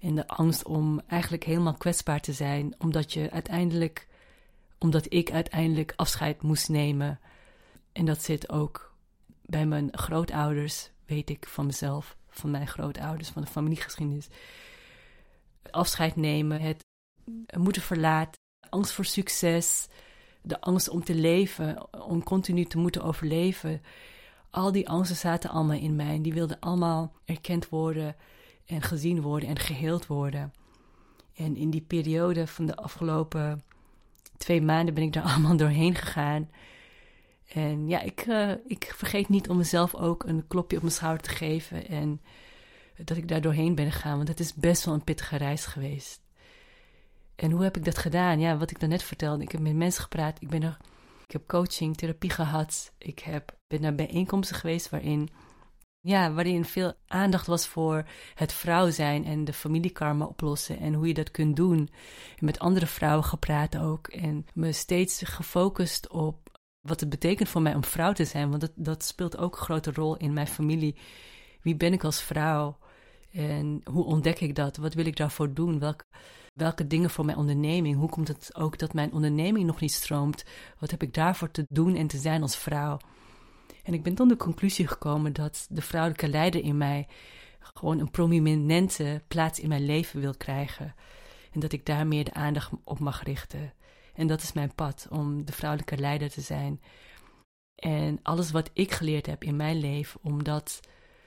En 0.00 0.14
de 0.14 0.28
angst 0.28 0.64
om 0.64 1.00
eigenlijk 1.06 1.44
helemaal 1.44 1.76
kwetsbaar 1.76 2.20
te 2.20 2.32
zijn, 2.32 2.74
omdat 2.78 3.12
je 3.12 3.30
uiteindelijk, 3.30 4.08
omdat 4.78 5.12
ik 5.12 5.30
uiteindelijk 5.30 5.92
afscheid 5.96 6.42
moest 6.42 6.68
nemen. 6.68 7.20
En 7.92 8.04
dat 8.04 8.22
zit 8.22 8.50
ook 8.50 8.88
bij 9.48 9.66
mijn 9.66 9.88
grootouders, 9.92 10.90
weet 11.06 11.30
ik 11.30 11.46
van 11.48 11.66
mezelf 11.66 12.16
van 12.28 12.50
mijn 12.50 12.66
grootouders, 12.66 13.28
van 13.28 13.42
de 13.42 13.48
familiegeschiedenis. 13.48 14.28
Afscheid 15.70 16.16
nemen, 16.16 16.60
het 16.60 16.84
moeten 17.56 17.82
verlaten, 17.82 18.40
angst 18.70 18.92
voor 18.92 19.04
succes, 19.04 19.88
de 20.42 20.60
angst 20.60 20.88
om 20.88 21.04
te 21.04 21.14
leven, 21.14 22.02
om 22.04 22.22
continu 22.22 22.64
te 22.64 22.78
moeten 22.78 23.02
overleven. 23.02 23.82
Al 24.50 24.72
die 24.72 24.88
angsten 24.88 25.16
zaten 25.16 25.50
allemaal 25.50 25.78
in 25.78 25.96
mij 25.96 26.14
en 26.14 26.22
die 26.22 26.34
wilden 26.34 26.60
allemaal 26.60 27.12
erkend 27.24 27.68
worden 27.68 28.16
en 28.66 28.82
gezien 28.82 29.20
worden 29.20 29.48
en 29.48 29.58
geheeld 29.58 30.06
worden. 30.06 30.52
En 31.34 31.56
in 31.56 31.70
die 31.70 31.80
periode 31.80 32.46
van 32.46 32.66
de 32.66 32.76
afgelopen 32.76 33.62
twee 34.36 34.62
maanden 34.62 34.94
ben 34.94 35.04
ik 35.04 35.12
daar 35.12 35.22
allemaal 35.32 35.56
doorheen 35.56 35.94
gegaan. 35.94 36.50
En 37.48 37.88
ja, 37.88 38.00
ik, 38.00 38.26
uh, 38.26 38.50
ik 38.66 38.92
vergeet 38.96 39.28
niet 39.28 39.48
om 39.48 39.56
mezelf 39.56 39.94
ook 39.94 40.24
een 40.24 40.46
klopje 40.46 40.76
op 40.76 40.82
mijn 40.82 40.94
schouder 40.94 41.22
te 41.22 41.30
geven. 41.30 41.88
En 41.88 42.20
dat 43.04 43.16
ik 43.16 43.28
daar 43.28 43.40
doorheen 43.40 43.74
ben 43.74 43.92
gegaan, 43.92 44.16
want 44.16 44.28
het 44.28 44.40
is 44.40 44.54
best 44.54 44.84
wel 44.84 44.94
een 44.94 45.04
pittige 45.04 45.36
reis 45.36 45.66
geweest. 45.66 46.20
En 47.36 47.50
hoe 47.50 47.62
heb 47.62 47.76
ik 47.76 47.84
dat 47.84 47.98
gedaan? 47.98 48.40
Ja, 48.40 48.56
wat 48.56 48.70
ik 48.70 48.80
daarnet 48.80 49.02
vertelde. 49.02 49.42
Ik 49.42 49.52
heb 49.52 49.60
met 49.60 49.74
mensen 49.74 50.02
gepraat. 50.02 50.42
Ik, 50.42 50.48
ben 50.48 50.62
er, 50.62 50.76
ik 51.26 51.32
heb 51.32 51.46
coaching, 51.46 51.96
therapie 51.96 52.30
gehad. 52.30 52.92
Ik 52.98 53.18
heb, 53.18 53.56
ben 53.66 53.80
naar 53.80 53.94
bijeenkomsten 53.94 54.56
geweest 54.56 54.90
waarin, 54.90 55.28
ja, 56.00 56.32
waarin 56.32 56.64
veel 56.64 56.92
aandacht 57.06 57.46
was 57.46 57.66
voor 57.66 58.04
het 58.34 58.52
vrouw 58.52 58.90
zijn 58.90 59.24
en 59.24 59.44
de 59.44 59.52
familiekarma 59.52 60.24
oplossen. 60.24 60.78
En 60.78 60.94
hoe 60.94 61.06
je 61.06 61.14
dat 61.14 61.30
kunt 61.30 61.56
doen. 61.56 61.88
En 62.38 62.44
met 62.44 62.58
andere 62.58 62.86
vrouwen 62.86 63.24
gepraat 63.24 63.78
ook. 63.78 64.06
En 64.06 64.46
me 64.54 64.72
steeds 64.72 65.22
gefocust 65.24 66.08
op 66.08 66.47
wat 66.80 67.00
het 67.00 67.08
betekent 67.08 67.48
voor 67.48 67.62
mij 67.62 67.74
om 67.74 67.84
vrouw 67.84 68.12
te 68.12 68.24
zijn. 68.24 68.48
Want 68.48 68.60
dat, 68.60 68.72
dat 68.74 69.04
speelt 69.04 69.36
ook 69.36 69.56
een 69.56 69.62
grote 69.62 69.92
rol 69.92 70.16
in 70.16 70.32
mijn 70.32 70.46
familie. 70.46 70.96
Wie 71.62 71.76
ben 71.76 71.92
ik 71.92 72.04
als 72.04 72.22
vrouw? 72.22 72.78
En 73.32 73.80
hoe 73.90 74.04
ontdek 74.04 74.40
ik 74.40 74.54
dat? 74.54 74.76
Wat 74.76 74.94
wil 74.94 75.06
ik 75.06 75.16
daarvoor 75.16 75.54
doen? 75.54 75.78
Welke, 75.78 76.04
welke 76.54 76.86
dingen 76.86 77.10
voor 77.10 77.24
mijn 77.24 77.36
onderneming? 77.36 77.96
Hoe 77.96 78.08
komt 78.08 78.28
het 78.28 78.50
ook 78.54 78.78
dat 78.78 78.92
mijn 78.92 79.12
onderneming 79.12 79.66
nog 79.66 79.80
niet 79.80 79.92
stroomt? 79.92 80.44
Wat 80.78 80.90
heb 80.90 81.02
ik 81.02 81.14
daarvoor 81.14 81.50
te 81.50 81.66
doen 81.68 81.94
en 81.94 82.06
te 82.06 82.18
zijn 82.18 82.42
als 82.42 82.56
vrouw? 82.56 82.98
En 83.82 83.94
ik 83.94 84.02
ben 84.02 84.14
tot 84.14 84.28
de 84.28 84.36
conclusie 84.36 84.86
gekomen 84.86 85.32
dat 85.32 85.66
de 85.70 85.82
vrouwelijke 85.82 86.28
leider 86.28 86.62
in 86.62 86.76
mij 86.76 87.06
gewoon 87.60 87.98
een 87.98 88.10
prominente 88.10 89.22
plaats 89.28 89.60
in 89.60 89.68
mijn 89.68 89.86
leven 89.86 90.20
wil 90.20 90.34
krijgen. 90.36 90.94
En 91.52 91.60
dat 91.60 91.72
ik 91.72 91.86
daar 91.86 92.06
meer 92.06 92.24
de 92.24 92.34
aandacht 92.34 92.70
op 92.84 92.98
mag 92.98 93.22
richten. 93.22 93.72
En 94.18 94.26
dat 94.26 94.42
is 94.42 94.52
mijn 94.52 94.74
pad, 94.74 95.06
om 95.10 95.44
de 95.44 95.52
vrouwelijke 95.52 95.96
leider 95.96 96.30
te 96.30 96.40
zijn. 96.40 96.80
En 97.74 98.18
alles 98.22 98.50
wat 98.50 98.70
ik 98.72 98.92
geleerd 98.92 99.26
heb 99.26 99.44
in 99.44 99.56
mijn 99.56 99.76
leven, 99.76 100.20
om 100.22 100.44
dat 100.44 100.80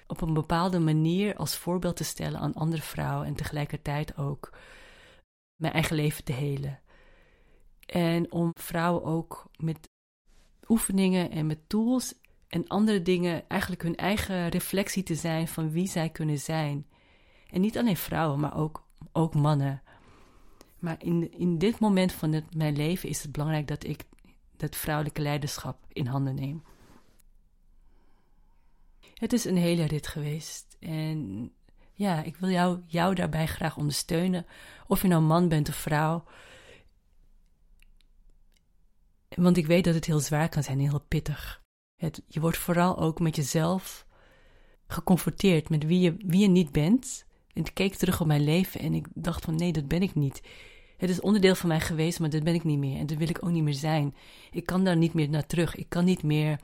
op 0.07 0.21
een 0.21 0.33
bepaalde 0.33 0.79
manier 0.79 1.35
als 1.35 1.57
voorbeeld 1.57 1.95
te 1.95 2.03
stellen 2.03 2.39
aan 2.39 2.53
andere 2.53 2.81
vrouwen 2.81 3.27
en 3.27 3.35
tegelijkertijd 3.35 4.17
ook 4.17 4.57
mijn 5.55 5.73
eigen 5.73 5.95
leven 5.95 6.23
te 6.23 6.31
helen. 6.31 6.79
En 7.85 8.31
om 8.31 8.51
vrouwen 8.53 9.03
ook 9.03 9.45
met 9.57 9.89
oefeningen 10.67 11.31
en 11.31 11.45
met 11.47 11.69
tools 11.69 12.13
en 12.47 12.67
andere 12.67 13.01
dingen 13.01 13.47
eigenlijk 13.47 13.81
hun 13.81 13.95
eigen 13.95 14.49
reflectie 14.49 15.03
te 15.03 15.15
zijn 15.15 15.47
van 15.47 15.71
wie 15.71 15.87
zij 15.87 16.09
kunnen 16.09 16.39
zijn. 16.39 16.87
En 17.49 17.61
niet 17.61 17.77
alleen 17.77 17.97
vrouwen, 17.97 18.39
maar 18.39 18.57
ook, 18.57 18.87
ook 19.11 19.35
mannen. 19.35 19.81
Maar 20.81 20.95
in, 20.99 21.31
in 21.31 21.57
dit 21.57 21.79
moment 21.79 22.11
van 22.11 22.31
het, 22.31 22.55
mijn 22.55 22.75
leven 22.75 23.09
is 23.09 23.21
het 23.21 23.31
belangrijk 23.31 23.67
dat 23.67 23.83
ik 23.83 24.03
dat 24.57 24.75
vrouwelijke 24.75 25.21
leiderschap 25.21 25.77
in 25.87 26.05
handen 26.05 26.35
neem. 26.35 26.63
Het 29.13 29.33
is 29.33 29.45
een 29.45 29.57
hele 29.57 29.83
rit 29.83 30.07
geweest. 30.07 30.77
En 30.79 31.51
ja, 31.93 32.23
ik 32.23 32.35
wil 32.35 32.49
jou, 32.49 32.81
jou 32.85 33.15
daarbij 33.15 33.47
graag 33.47 33.77
ondersteunen. 33.77 34.45
Of 34.87 35.01
je 35.01 35.07
nou 35.07 35.21
man 35.21 35.47
bent 35.47 35.69
of 35.69 35.75
vrouw. 35.75 36.23
Want 39.29 39.57
ik 39.57 39.67
weet 39.67 39.83
dat 39.83 39.95
het 39.95 40.05
heel 40.05 40.19
zwaar 40.19 40.49
kan 40.49 40.63
zijn, 40.63 40.79
heel 40.79 41.05
pittig. 41.07 41.61
Het, 41.95 42.21
je 42.27 42.39
wordt 42.39 42.57
vooral 42.57 42.97
ook 42.97 43.19
met 43.19 43.35
jezelf 43.35 44.05
geconfronteerd 44.87 45.69
met 45.69 45.83
wie 45.83 45.99
je, 45.99 46.15
wie 46.17 46.39
je 46.39 46.47
niet 46.47 46.71
bent, 46.71 47.25
En 47.53 47.65
ik 47.65 47.73
keek 47.73 47.95
terug 47.95 48.21
op 48.21 48.27
mijn 48.27 48.43
leven 48.43 48.81
en 48.81 48.93
ik 48.93 49.07
dacht 49.13 49.43
van 49.43 49.55
nee, 49.55 49.71
dat 49.71 49.87
ben 49.87 50.01
ik 50.01 50.15
niet. 50.15 50.41
Het 51.01 51.09
is 51.09 51.21
onderdeel 51.21 51.55
van 51.55 51.69
mij 51.69 51.79
geweest, 51.79 52.19
maar 52.19 52.29
dat 52.29 52.43
ben 52.43 52.53
ik 52.53 52.63
niet 52.63 52.77
meer. 52.77 52.99
En 52.99 53.05
dat 53.05 53.17
wil 53.17 53.29
ik 53.29 53.43
ook 53.43 53.51
niet 53.51 53.63
meer 53.63 53.73
zijn. 53.73 54.15
Ik 54.51 54.65
kan 54.65 54.83
daar 54.83 54.97
niet 54.97 55.13
meer 55.13 55.29
naar 55.29 55.45
terug. 55.45 55.75
Ik 55.75 55.89
kan 55.89 56.05
niet 56.05 56.23
meer 56.23 56.59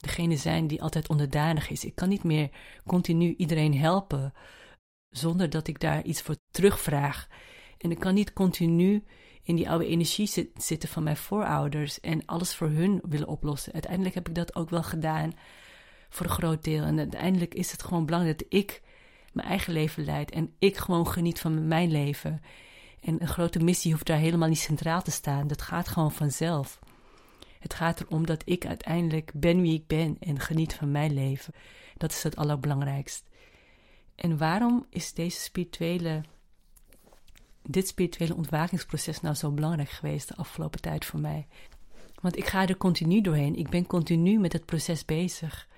degene 0.00 0.36
zijn 0.36 0.66
die 0.66 0.82
altijd 0.82 1.08
onderdanig 1.08 1.70
is. 1.70 1.84
Ik 1.84 1.94
kan 1.94 2.08
niet 2.08 2.24
meer 2.24 2.50
continu 2.86 3.34
iedereen 3.36 3.78
helpen 3.78 4.32
zonder 5.10 5.50
dat 5.50 5.68
ik 5.68 5.80
daar 5.80 6.04
iets 6.04 6.22
voor 6.22 6.36
terugvraag. 6.50 7.28
En 7.78 7.90
ik 7.90 7.98
kan 7.98 8.14
niet 8.14 8.32
continu 8.32 9.04
in 9.42 9.56
die 9.56 9.70
oude 9.70 9.86
energie 9.86 10.50
zitten 10.56 10.88
van 10.88 11.02
mijn 11.02 11.16
voorouders 11.16 12.00
en 12.00 12.26
alles 12.26 12.54
voor 12.54 12.68
hun 12.68 13.02
willen 13.08 13.28
oplossen. 13.28 13.72
Uiteindelijk 13.72 14.14
heb 14.14 14.28
ik 14.28 14.34
dat 14.34 14.56
ook 14.56 14.70
wel 14.70 14.82
gedaan 14.82 15.32
voor 16.08 16.26
een 16.26 16.32
groot 16.32 16.64
deel. 16.64 16.82
En 16.82 16.98
uiteindelijk 16.98 17.54
is 17.54 17.72
het 17.72 17.82
gewoon 17.82 18.06
belangrijk 18.06 18.38
dat 18.38 18.46
ik 18.50 18.82
mijn 19.32 19.48
eigen 19.48 19.72
leven 19.72 20.04
leid 20.04 20.30
en 20.30 20.54
ik 20.58 20.76
gewoon 20.76 21.06
geniet 21.06 21.40
van 21.40 21.68
mijn 21.68 21.90
leven. 21.90 22.40
En 23.00 23.22
een 23.22 23.28
grote 23.28 23.58
missie 23.58 23.92
hoeft 23.92 24.06
daar 24.06 24.18
helemaal 24.18 24.48
niet 24.48 24.58
centraal 24.58 25.02
te 25.02 25.10
staan. 25.10 25.46
Dat 25.46 25.62
gaat 25.62 25.88
gewoon 25.88 26.12
vanzelf. 26.12 26.78
Het 27.58 27.74
gaat 27.74 28.00
erom 28.00 28.26
dat 28.26 28.42
ik 28.44 28.66
uiteindelijk 28.66 29.30
ben 29.34 29.60
wie 29.60 29.74
ik 29.74 29.86
ben 29.86 30.16
en 30.20 30.40
geniet 30.40 30.74
van 30.74 30.90
mijn 30.90 31.14
leven. 31.14 31.54
Dat 31.96 32.12
is 32.12 32.22
het 32.22 32.36
allerbelangrijkst. 32.36 33.24
En 34.14 34.38
waarom 34.38 34.86
is 34.90 35.12
deze 35.12 35.40
spirituele, 35.40 36.22
dit 37.62 37.88
spirituele 37.88 38.34
ontwakingsproces 38.34 39.20
nou 39.20 39.34
zo 39.34 39.50
belangrijk 39.50 39.90
geweest 39.90 40.28
de 40.28 40.36
afgelopen 40.36 40.80
tijd 40.80 41.04
voor 41.04 41.20
mij? 41.20 41.46
Want 42.20 42.36
ik 42.36 42.46
ga 42.46 42.66
er 42.66 42.76
continu 42.76 43.20
doorheen. 43.20 43.56
Ik 43.56 43.68
ben 43.68 43.86
continu 43.86 44.38
met 44.38 44.52
het 44.52 44.64
proces 44.64 45.04
bezig. 45.04 45.68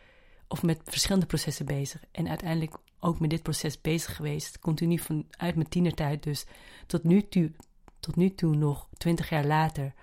Of 0.52 0.62
met 0.62 0.80
verschillende 0.84 1.26
processen 1.26 1.66
bezig. 1.66 2.04
En 2.10 2.28
uiteindelijk 2.28 2.76
ook 2.98 3.20
met 3.20 3.30
dit 3.30 3.42
proces 3.42 3.80
bezig 3.80 4.16
geweest. 4.16 4.58
Continu 4.58 4.98
vanuit 4.98 5.54
mijn 5.54 5.68
tienertijd 5.68 6.22
dus. 6.22 6.44
Tot 6.86 7.04
nu 7.04 7.28
toe, 7.28 7.52
tot 8.00 8.16
nu 8.16 8.34
toe 8.34 8.56
nog, 8.56 8.88
twintig 8.96 9.28
jaar 9.28 9.44
later. 9.44 9.94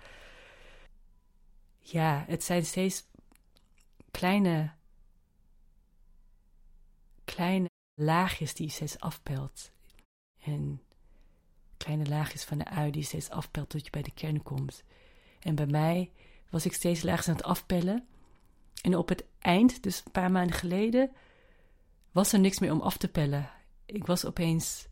Ja, 1.80 2.24
het 2.28 2.44
zijn 2.44 2.66
steeds 2.66 3.04
kleine, 4.12 4.72
kleine 7.26 7.70
laagjes 7.94 8.54
die 8.54 8.66
je 8.66 8.72
steeds 8.72 9.00
afpelt. 9.00 9.72
En 10.44 10.82
kleine 11.78 12.06
laagjes 12.06 12.44
van 12.44 12.58
de 12.58 12.66
ui 12.66 12.92
die 12.92 13.02
je 13.02 13.08
steeds 13.08 13.30
afpelt 13.30 13.70
tot 13.70 13.86
je 13.86 13.92
bij 13.92 14.02
de 14.02 14.14
kern 14.14 14.44
komt. 14.44 14.84
En 15.40 15.56
bij 15.56 15.66
mij 15.66 16.12
was 16.50 16.66
ik 16.66 16.74
steeds 16.74 17.02
laagjes 17.02 17.28
aan 17.28 17.36
het 17.36 17.44
afpellen. 17.44 18.08
En 18.82 18.96
op 18.96 19.10
het 19.10 19.26
eind, 19.40 19.84
dus 19.84 20.02
een 20.06 20.12
paar 20.12 20.32
maanden 20.32 20.56
geleden, 20.56 21.12
was 22.12 22.34
er 22.34 22.40
niks 22.40 22.60
meer 22.60 22.72
om 22.72 22.82
af 22.82 22.98
te 22.98 23.08
pellen. 23.08 23.50
Ik 23.86 24.06
was 24.06 24.26
opeens 24.26 24.88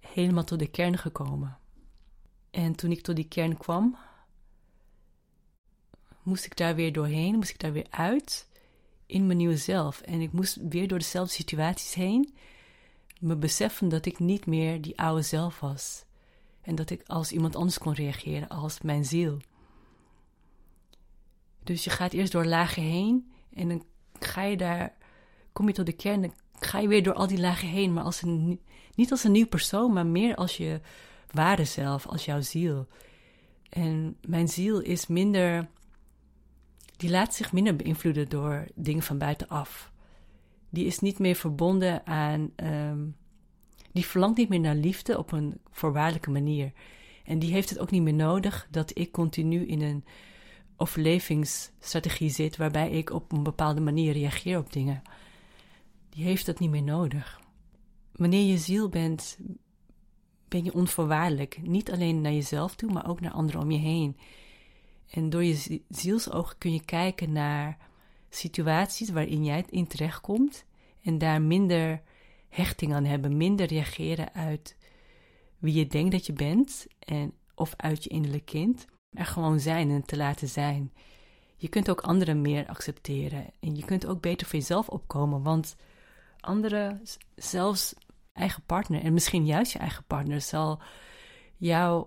helemaal 0.00 0.44
tot 0.44 0.58
de 0.58 0.70
kern 0.70 0.98
gekomen. 0.98 1.58
En 2.50 2.74
toen 2.74 2.90
ik 2.90 3.02
tot 3.02 3.16
die 3.16 3.28
kern 3.28 3.56
kwam, 3.56 3.96
moest 6.22 6.44
ik 6.44 6.56
daar 6.56 6.74
weer 6.74 6.92
doorheen, 6.92 7.34
moest 7.34 7.50
ik 7.50 7.60
daar 7.60 7.72
weer 7.72 7.86
uit 7.90 8.48
in 9.06 9.26
mijn 9.26 9.38
nieuwe 9.38 9.56
zelf. 9.56 10.00
En 10.00 10.20
ik 10.20 10.32
moest 10.32 10.58
weer 10.68 10.88
door 10.88 10.98
dezelfde 10.98 11.34
situaties 11.34 11.94
heen, 11.94 12.34
me 13.20 13.36
beseffen 13.36 13.88
dat 13.88 14.06
ik 14.06 14.18
niet 14.18 14.46
meer 14.46 14.80
die 14.80 14.98
oude 14.98 15.22
zelf 15.22 15.60
was. 15.60 16.04
En 16.60 16.74
dat 16.74 16.90
ik 16.90 17.02
als 17.06 17.32
iemand 17.32 17.56
anders 17.56 17.78
kon 17.78 17.92
reageren, 17.92 18.48
als 18.48 18.80
mijn 18.80 19.04
ziel. 19.04 19.38
Dus 21.64 21.84
je 21.84 21.90
gaat 21.90 22.12
eerst 22.12 22.32
door 22.32 22.44
lagen 22.44 22.82
heen 22.82 23.32
en 23.54 23.68
dan 23.68 23.84
ga 24.18 24.42
je 24.42 24.56
daar, 24.56 24.94
kom 25.52 25.66
je 25.66 25.74
tot 25.74 25.86
de 25.86 25.92
kern, 25.92 26.20
dan 26.20 26.34
ga 26.52 26.78
je 26.78 26.88
weer 26.88 27.02
door 27.02 27.14
al 27.14 27.26
die 27.26 27.40
lagen 27.40 27.68
heen, 27.68 27.92
maar 27.92 28.04
als 28.04 28.22
een, 28.22 28.60
niet 28.94 29.10
als 29.10 29.24
een 29.24 29.32
nieuw 29.32 29.46
persoon, 29.46 29.92
maar 29.92 30.06
meer 30.06 30.34
als 30.34 30.56
je 30.56 30.80
ware 31.30 31.64
zelf, 31.64 32.06
als 32.06 32.24
jouw 32.24 32.40
ziel. 32.40 32.86
En 33.68 34.16
mijn 34.26 34.48
ziel 34.48 34.80
is 34.80 35.06
minder 35.06 35.68
die 37.02 37.10
laat 37.10 37.34
zich 37.34 37.52
minder 37.52 37.76
beïnvloeden 37.76 38.28
door 38.28 38.66
dingen 38.74 39.02
van 39.02 39.18
buitenaf. 39.18 39.92
Die 40.70 40.86
is 40.86 40.98
niet 40.98 41.18
meer 41.18 41.34
verbonden 41.34 42.06
aan. 42.06 42.50
Ehm, 42.56 43.06
die 43.92 44.06
verlangt 44.06 44.36
niet 44.36 44.48
meer 44.48 44.60
naar 44.60 44.74
liefde 44.74 45.18
op 45.18 45.32
een 45.32 45.60
voorwaardelijke 45.70 46.30
manier. 46.30 46.72
En 47.24 47.38
die 47.38 47.52
heeft 47.52 47.70
het 47.70 47.78
ook 47.78 47.90
niet 47.90 48.02
meer 48.02 48.14
nodig 48.14 48.66
dat 48.70 48.98
ik 48.98 49.12
continu 49.12 49.66
in 49.66 49.82
een 49.82 50.04
overlevingsstrategie 50.82 52.30
zit 52.30 52.56
waarbij 52.56 52.90
ik 52.90 53.10
op 53.10 53.32
een 53.32 53.42
bepaalde 53.42 53.80
manier 53.80 54.12
reageer 54.12 54.58
op 54.58 54.72
dingen. 54.72 55.02
Die 56.10 56.24
heeft 56.24 56.46
dat 56.46 56.58
niet 56.58 56.70
meer 56.70 56.82
nodig. 56.82 57.40
Wanneer 58.12 58.50
je 58.50 58.58
ziel 58.58 58.88
bent, 58.88 59.38
ben 60.48 60.64
je 60.64 60.74
onvoorwaardelijk. 60.74 61.58
Niet 61.62 61.90
alleen 61.90 62.20
naar 62.20 62.32
jezelf 62.32 62.74
toe, 62.74 62.92
maar 62.92 63.08
ook 63.08 63.20
naar 63.20 63.32
anderen 63.32 63.60
om 63.60 63.70
je 63.70 63.78
heen. 63.78 64.16
En 65.10 65.30
door 65.30 65.44
je 65.44 65.82
zielsogen 65.88 66.58
kun 66.58 66.72
je 66.72 66.84
kijken 66.84 67.32
naar 67.32 67.76
situaties 68.28 69.10
waarin 69.10 69.44
jij 69.44 69.64
in 69.70 69.86
terechtkomt 69.86 70.64
en 71.02 71.18
daar 71.18 71.42
minder 71.42 72.02
hechting 72.48 72.94
aan 72.94 73.04
hebben, 73.04 73.36
minder 73.36 73.66
reageren 73.66 74.34
uit 74.34 74.76
wie 75.58 75.74
je 75.74 75.86
denkt 75.86 76.12
dat 76.12 76.26
je 76.26 76.32
bent 76.32 76.86
en 76.98 77.32
of 77.54 77.74
uit 77.76 78.04
je 78.04 78.10
innerlijk 78.10 78.44
kind, 78.44 78.86
er 79.14 79.26
gewoon 79.26 79.60
zijn 79.60 79.90
en 79.90 80.04
te 80.04 80.16
laten 80.16 80.48
zijn. 80.48 80.92
Je 81.56 81.68
kunt 81.68 81.90
ook 81.90 82.00
anderen 82.00 82.40
meer 82.40 82.66
accepteren 82.66 83.50
en 83.60 83.76
je 83.76 83.84
kunt 83.84 84.06
ook 84.06 84.20
beter 84.20 84.46
voor 84.46 84.58
jezelf 84.58 84.88
opkomen, 84.88 85.42
want 85.42 85.76
anderen, 86.40 87.02
zelfs 87.34 87.94
eigen 88.32 88.62
partner 88.66 89.02
en 89.02 89.12
misschien 89.12 89.46
juist 89.46 89.72
je 89.72 89.78
eigen 89.78 90.04
partner, 90.04 90.40
zal 90.40 90.80
jou 91.56 92.06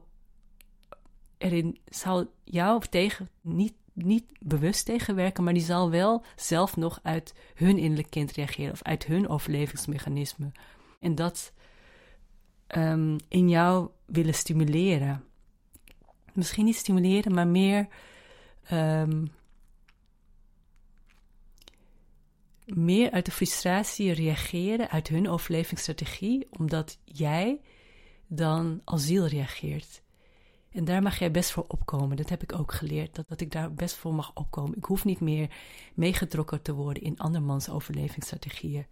erin 1.38 1.80
zal 1.86 2.32
jou 2.44 2.84
tegen, 2.90 3.30
niet, 3.42 3.74
niet 3.94 4.26
bewust 4.40 4.86
tegenwerken, 4.86 5.44
maar 5.44 5.54
die 5.54 5.64
zal 5.64 5.90
wel 5.90 6.24
zelf 6.36 6.78
nog 6.78 7.00
uit 7.04 7.34
hun 7.54 7.78
innerlijk 7.78 8.10
kind 8.10 8.32
reageren 8.32 8.72
of 8.72 8.84
uit 8.84 9.06
hun 9.06 9.30
overlevingsmechanisme. 9.30 10.52
En 11.00 11.16
dat 11.16 11.54
um, 12.68 13.18
in 13.28 13.50
jou 13.50 13.90
willen 14.06 14.34
stimuleren. 14.34 15.24
Misschien 16.36 16.66
niet 16.66 16.76
stimuleren, 16.76 17.34
maar 17.34 17.48
meer. 17.48 17.88
Um, 18.72 19.32
meer 22.66 23.12
uit 23.12 23.26
de 23.26 23.32
frustratie 23.32 24.12
reageren, 24.12 24.90
uit 24.90 25.08
hun 25.08 25.30
overlevingsstrategie, 25.30 26.48
omdat 26.50 27.00
jij 27.04 27.62
dan 28.28 28.82
als 28.84 29.06
ziel 29.06 29.26
reageert. 29.26 30.02
En 30.72 30.86
daar 30.86 31.02
mag 31.02 31.20
jij 31.20 31.32
best 31.32 31.52
voor 31.52 31.66
opkomen. 31.68 32.18
Dat 32.18 32.30
heb 32.30 32.44
ik 32.44 32.60
ook 32.60 32.74
geleerd, 32.74 33.16
dat, 33.16 33.28
dat 33.28 33.42
ik 33.42 33.52
daar 33.52 33.74
best 33.74 33.96
voor 33.96 34.14
mag 34.14 34.32
opkomen. 34.34 34.78
Ik 34.78 34.86
hoef 34.86 35.06
niet 35.06 35.20
meer 35.20 35.50
meegetrokken 35.94 36.62
te 36.62 36.74
worden 36.74 37.04
in 37.04 37.18
andermans 37.18 37.70
overlevingsstrategieën. 37.70 38.86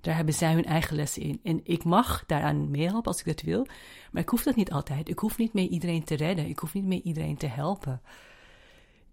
Daar 0.00 0.16
hebben 0.16 0.34
zij 0.34 0.52
hun 0.52 0.64
eigen 0.64 0.96
lessen 0.96 1.22
in. 1.22 1.40
En 1.42 1.60
ik 1.64 1.84
mag 1.84 2.24
daaraan 2.26 2.70
meehelpen 2.70 3.12
als 3.12 3.20
ik 3.20 3.26
dat 3.26 3.42
wil. 3.42 3.66
Maar 4.12 4.22
ik 4.22 4.28
hoef 4.28 4.42
dat 4.42 4.56
niet 4.56 4.72
altijd. 4.72 5.08
Ik 5.08 5.18
hoef 5.18 5.38
niet 5.38 5.52
meer 5.52 5.68
iedereen 5.68 6.04
te 6.04 6.14
redden. 6.14 6.46
Ik 6.46 6.58
hoef 6.58 6.74
niet 6.74 6.84
meer 6.84 7.00
iedereen 7.02 7.36
te 7.36 7.46
helpen. 7.46 8.02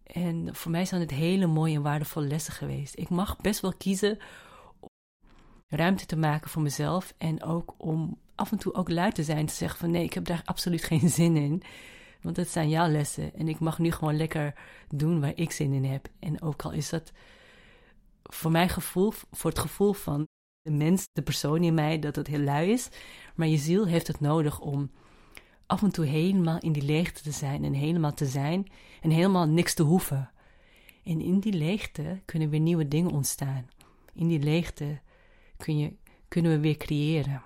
En 0.04 0.56
voor 0.56 0.72
mij 0.72 0.86
zijn 0.86 1.02
het 1.02 1.12
hele 1.12 1.48
mooie 1.48 1.76
en 1.76 1.82
waardevolle 1.82 2.28
lessen 2.28 2.54
geweest. 2.54 2.98
Ik 2.98 3.10
mag 3.10 3.38
best 3.38 3.60
wel 3.60 3.74
kiezen 3.74 4.18
om 4.80 4.90
ruimte 5.68 6.06
te 6.06 6.18
maken 6.18 6.50
voor 6.50 6.62
mezelf. 6.62 7.14
En 7.18 7.44
ook 7.44 7.76
om 7.78 8.18
af 8.36 8.52
en 8.52 8.58
toe 8.58 8.74
ook 8.74 8.90
luid 8.90 9.16
te 9.16 9.24
zijn. 9.24 9.46
Te 9.46 9.54
zeggen 9.54 9.80
van 9.80 9.92
nee, 9.92 10.04
ik 10.04 10.14
heb 10.14 10.26
daar 10.26 10.42
absoluut 10.46 10.84
geen 10.84 11.10
zin 11.20 11.36
in. 11.36 11.64
Want 12.22 12.36
dat 12.36 12.48
zijn 12.48 12.70
jouw 12.70 12.88
lessen. 12.88 13.34
En 13.36 13.48
ik 13.48 13.60
mag 13.60 13.80
nu 13.80 13.92
gewoon 13.92 14.18
lekker 14.18 14.54
doen 14.90 15.20
waar 15.20 15.36
ik 15.36 15.52
zin 15.52 15.74
in 15.74 15.86
heb. 15.86 16.08
En 16.20 16.42
ook 16.42 16.62
al 16.62 16.72
is 16.72 16.90
dat 16.90 17.12
voor 18.24 18.52
mijn 18.52 18.70
gevoel, 18.70 19.14
voor 19.32 19.50
het 19.50 19.60
gevoel 19.60 19.94
van 19.94 20.28
de 20.68 20.74
mens, 20.74 21.08
de 21.14 21.22
persoon 21.22 21.64
in 21.64 21.74
mij, 21.74 22.00
dat 22.00 22.16
het 22.16 22.28
heel 22.28 22.40
lui 22.40 22.72
is. 22.72 22.90
Maar 23.36 23.48
je 23.48 23.58
ziel 23.58 23.86
heeft 23.86 24.08
het 24.08 24.20
nodig 24.20 24.60
om 24.60 24.92
af 25.66 25.84
en 25.84 25.92
toe 25.92 26.06
helemaal 26.06 26.60
in 26.60 26.72
die 26.72 26.84
leegte 26.84 27.22
te 27.22 27.32
zijn. 27.32 27.64
En 27.64 27.74
helemaal 27.74 28.14
te 28.14 28.26
zijn. 28.26 28.68
En 29.02 29.10
helemaal 29.10 29.48
niks 29.48 29.74
te 29.74 29.84
hoeven. 29.84 30.32
En 31.04 31.22
in 31.22 31.40
die 31.40 31.54
leegte 31.54 32.22
kunnen 32.26 32.50
weer 32.50 32.60
nieuwe 32.60 32.88
dingen 32.88 33.12
ontstaan. 33.12 33.68
In 34.14 34.28
die 34.28 34.40
leegte 34.40 35.00
kun 35.58 35.78
je, 35.78 35.96
kunnen 36.28 36.52
we 36.52 36.60
weer 36.60 36.78
creëren. 36.78 37.42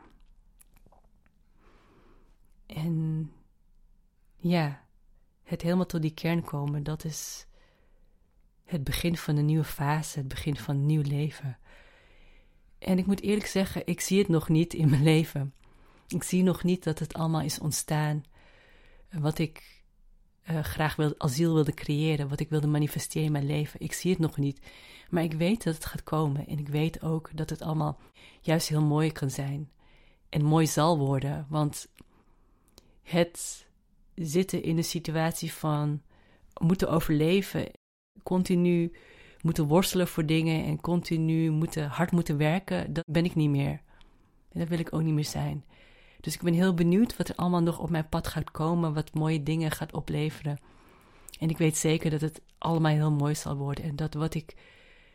En 2.65 3.31
ja, 4.37 4.83
het 5.43 5.61
helemaal 5.61 5.85
tot 5.85 6.01
die 6.01 6.13
kern 6.13 6.43
komen, 6.43 6.83
dat 6.83 7.03
is 7.03 7.45
het 8.63 8.83
begin 8.83 9.17
van 9.17 9.37
een 9.37 9.45
nieuwe 9.45 9.63
fase, 9.63 10.19
het 10.19 10.27
begin 10.27 10.57
van 10.57 10.75
een 10.75 10.85
nieuw 10.85 11.01
leven. 11.01 11.57
En 12.81 12.97
ik 12.97 13.05
moet 13.05 13.21
eerlijk 13.21 13.47
zeggen, 13.47 13.81
ik 13.85 14.01
zie 14.01 14.19
het 14.19 14.27
nog 14.27 14.49
niet 14.49 14.73
in 14.73 14.89
mijn 14.89 15.03
leven. 15.03 15.53
Ik 16.07 16.23
zie 16.23 16.43
nog 16.43 16.63
niet 16.63 16.83
dat 16.83 16.99
het 16.99 17.13
allemaal 17.13 17.41
is 17.41 17.59
ontstaan 17.59 18.23
wat 19.11 19.37
ik 19.37 19.83
uh, 20.49 20.59
graag 20.59 20.95
wil, 20.95 21.13
asiel 21.17 21.53
wilde 21.53 21.73
creëren, 21.73 22.29
wat 22.29 22.39
ik 22.39 22.49
wilde 22.49 22.67
manifesteren 22.67 23.25
in 23.25 23.31
mijn 23.31 23.45
leven. 23.45 23.79
Ik 23.79 23.93
zie 23.93 24.11
het 24.11 24.19
nog 24.19 24.37
niet, 24.37 24.59
maar 25.09 25.23
ik 25.23 25.33
weet 25.33 25.63
dat 25.63 25.73
het 25.73 25.85
gaat 25.85 26.03
komen. 26.03 26.47
En 26.47 26.59
ik 26.59 26.67
weet 26.67 27.01
ook 27.01 27.29
dat 27.33 27.49
het 27.49 27.61
allemaal 27.61 27.99
juist 28.41 28.67
heel 28.67 28.81
mooi 28.81 29.11
kan 29.11 29.29
zijn. 29.29 29.71
En 30.29 30.43
mooi 30.43 30.67
zal 30.67 30.97
worden, 30.97 31.45
want 31.49 31.87
het 33.03 33.67
zitten 34.15 34.63
in 34.63 34.77
een 34.77 34.83
situatie 34.83 35.53
van 35.53 36.01
moeten 36.61 36.89
overleven, 36.89 37.71
continu 38.23 38.91
moeten 39.43 39.67
worstelen 39.67 40.07
voor 40.07 40.25
dingen 40.25 40.65
en 40.65 40.81
continu 40.81 41.49
moeten, 41.49 41.87
hard 41.87 42.11
moeten 42.11 42.37
werken, 42.37 42.93
dat 42.93 43.03
ben 43.07 43.25
ik 43.25 43.35
niet 43.35 43.49
meer. 43.49 43.81
En 44.51 44.59
dat 44.59 44.67
wil 44.67 44.79
ik 44.79 44.93
ook 44.93 45.01
niet 45.01 45.13
meer 45.13 45.25
zijn. 45.25 45.65
Dus 46.19 46.33
ik 46.33 46.41
ben 46.41 46.53
heel 46.53 46.73
benieuwd 46.73 47.17
wat 47.17 47.29
er 47.29 47.35
allemaal 47.35 47.61
nog 47.61 47.79
op 47.79 47.89
mijn 47.89 48.09
pad 48.09 48.27
gaat 48.27 48.51
komen, 48.51 48.93
wat 48.93 49.13
mooie 49.13 49.43
dingen 49.43 49.71
gaat 49.71 49.93
opleveren. 49.93 50.59
En 51.39 51.49
ik 51.49 51.57
weet 51.57 51.77
zeker 51.77 52.09
dat 52.09 52.21
het 52.21 52.41
allemaal 52.57 52.91
heel 52.91 53.11
mooi 53.11 53.35
zal 53.35 53.55
worden 53.55 53.83
en 53.83 53.95
dat 53.95 54.13
wat 54.13 54.33
ik 54.33 54.55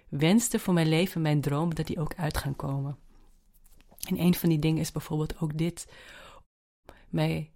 wenste 0.08 0.58
voor 0.58 0.74
mijn 0.74 0.88
leven, 0.88 1.22
mijn 1.22 1.40
droom, 1.40 1.74
dat 1.74 1.86
die 1.86 2.00
ook 2.00 2.14
uit 2.14 2.36
gaan 2.36 2.56
komen. 2.56 2.96
En 4.08 4.20
een 4.20 4.34
van 4.34 4.48
die 4.48 4.58
dingen 4.58 4.80
is 4.80 4.92
bijvoorbeeld 4.92 5.40
ook 5.40 5.58
dit: 5.58 5.92
mij 7.08 7.50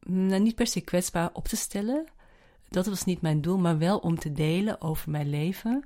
nou, 0.00 0.42
niet 0.42 0.54
per 0.54 0.66
se 0.66 0.80
kwetsbaar 0.80 1.30
op 1.32 1.48
te 1.48 1.56
stellen. 1.56 2.06
Dat 2.70 2.86
was 2.86 3.04
niet 3.04 3.20
mijn 3.20 3.40
doel, 3.40 3.58
maar 3.58 3.78
wel 3.78 3.98
om 3.98 4.18
te 4.18 4.32
delen 4.32 4.80
over 4.80 5.10
mijn 5.10 5.28
leven. 5.28 5.84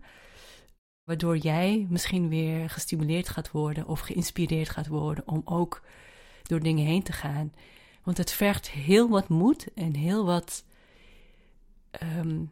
Waardoor 1.04 1.36
jij 1.36 1.86
misschien 1.90 2.28
weer 2.28 2.70
gestimuleerd 2.70 3.28
gaat 3.28 3.50
worden 3.50 3.86
of 3.86 4.00
geïnspireerd 4.00 4.68
gaat 4.68 4.86
worden 4.86 5.28
om 5.28 5.42
ook 5.44 5.82
door 6.42 6.60
dingen 6.60 6.86
heen 6.86 7.02
te 7.02 7.12
gaan. 7.12 7.52
Want 8.02 8.16
het 8.16 8.30
vergt 8.30 8.70
heel 8.70 9.08
wat 9.08 9.28
moed 9.28 9.72
en 9.74 9.94
heel 9.94 10.24
wat. 10.24 10.64
Um, 12.02 12.50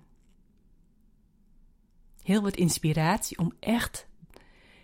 heel 2.22 2.42
wat 2.42 2.56
inspiratie 2.56 3.38
om 3.38 3.52
echt 3.60 4.08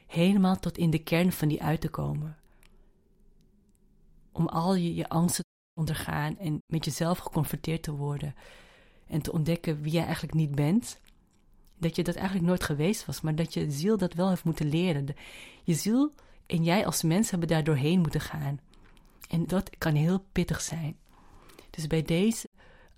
helemaal 0.07 0.59
tot 0.59 0.79
in 0.79 0.91
de 0.91 1.03
kern 1.03 1.33
van 1.33 1.49
die 1.49 1.63
uit 1.63 1.81
te 1.81 1.89
komen. 1.89 2.37
Om 4.33 4.47
al 4.47 4.75
je, 4.75 4.95
je 4.95 5.09
angsten 5.09 5.45
te 5.45 5.81
ondergaan 5.81 6.39
en 6.39 6.63
met 6.67 6.85
jezelf 6.85 7.19
geconfronteerd 7.19 7.83
te 7.83 7.93
worden. 7.93 8.35
En 9.09 9.23
te 9.23 9.33
ontdekken 9.33 9.83
wie 9.83 9.93
jij 9.93 10.05
eigenlijk 10.05 10.35
niet 10.35 10.55
bent. 10.55 11.01
Dat 11.79 11.97
je 11.97 12.03
dat 12.03 12.15
eigenlijk 12.15 12.47
nooit 12.47 12.65
geweest 12.65 13.05
was, 13.05 13.21
maar 13.21 13.35
dat 13.35 13.55
je 13.55 13.71
ziel 13.71 13.97
dat 13.97 14.15
wel 14.15 14.29
heeft 14.29 14.45
moeten 14.45 14.69
leren. 14.69 15.07
je 15.65 15.75
ziel 15.75 16.13
en 16.47 16.65
jij 16.65 16.87
als 16.87 17.03
mens 17.03 17.31
hebben 17.31 17.49
daar 17.49 17.65
doorheen 17.65 18.01
moeten 18.01 18.21
gaan. 18.21 18.61
En 19.29 19.47
dat 19.47 19.71
kan 19.79 19.95
heel 19.95 20.25
pittig 20.33 20.61
zijn. 20.61 20.97
Dus 21.71 21.87
bij 21.87 22.03
deze, 22.03 22.49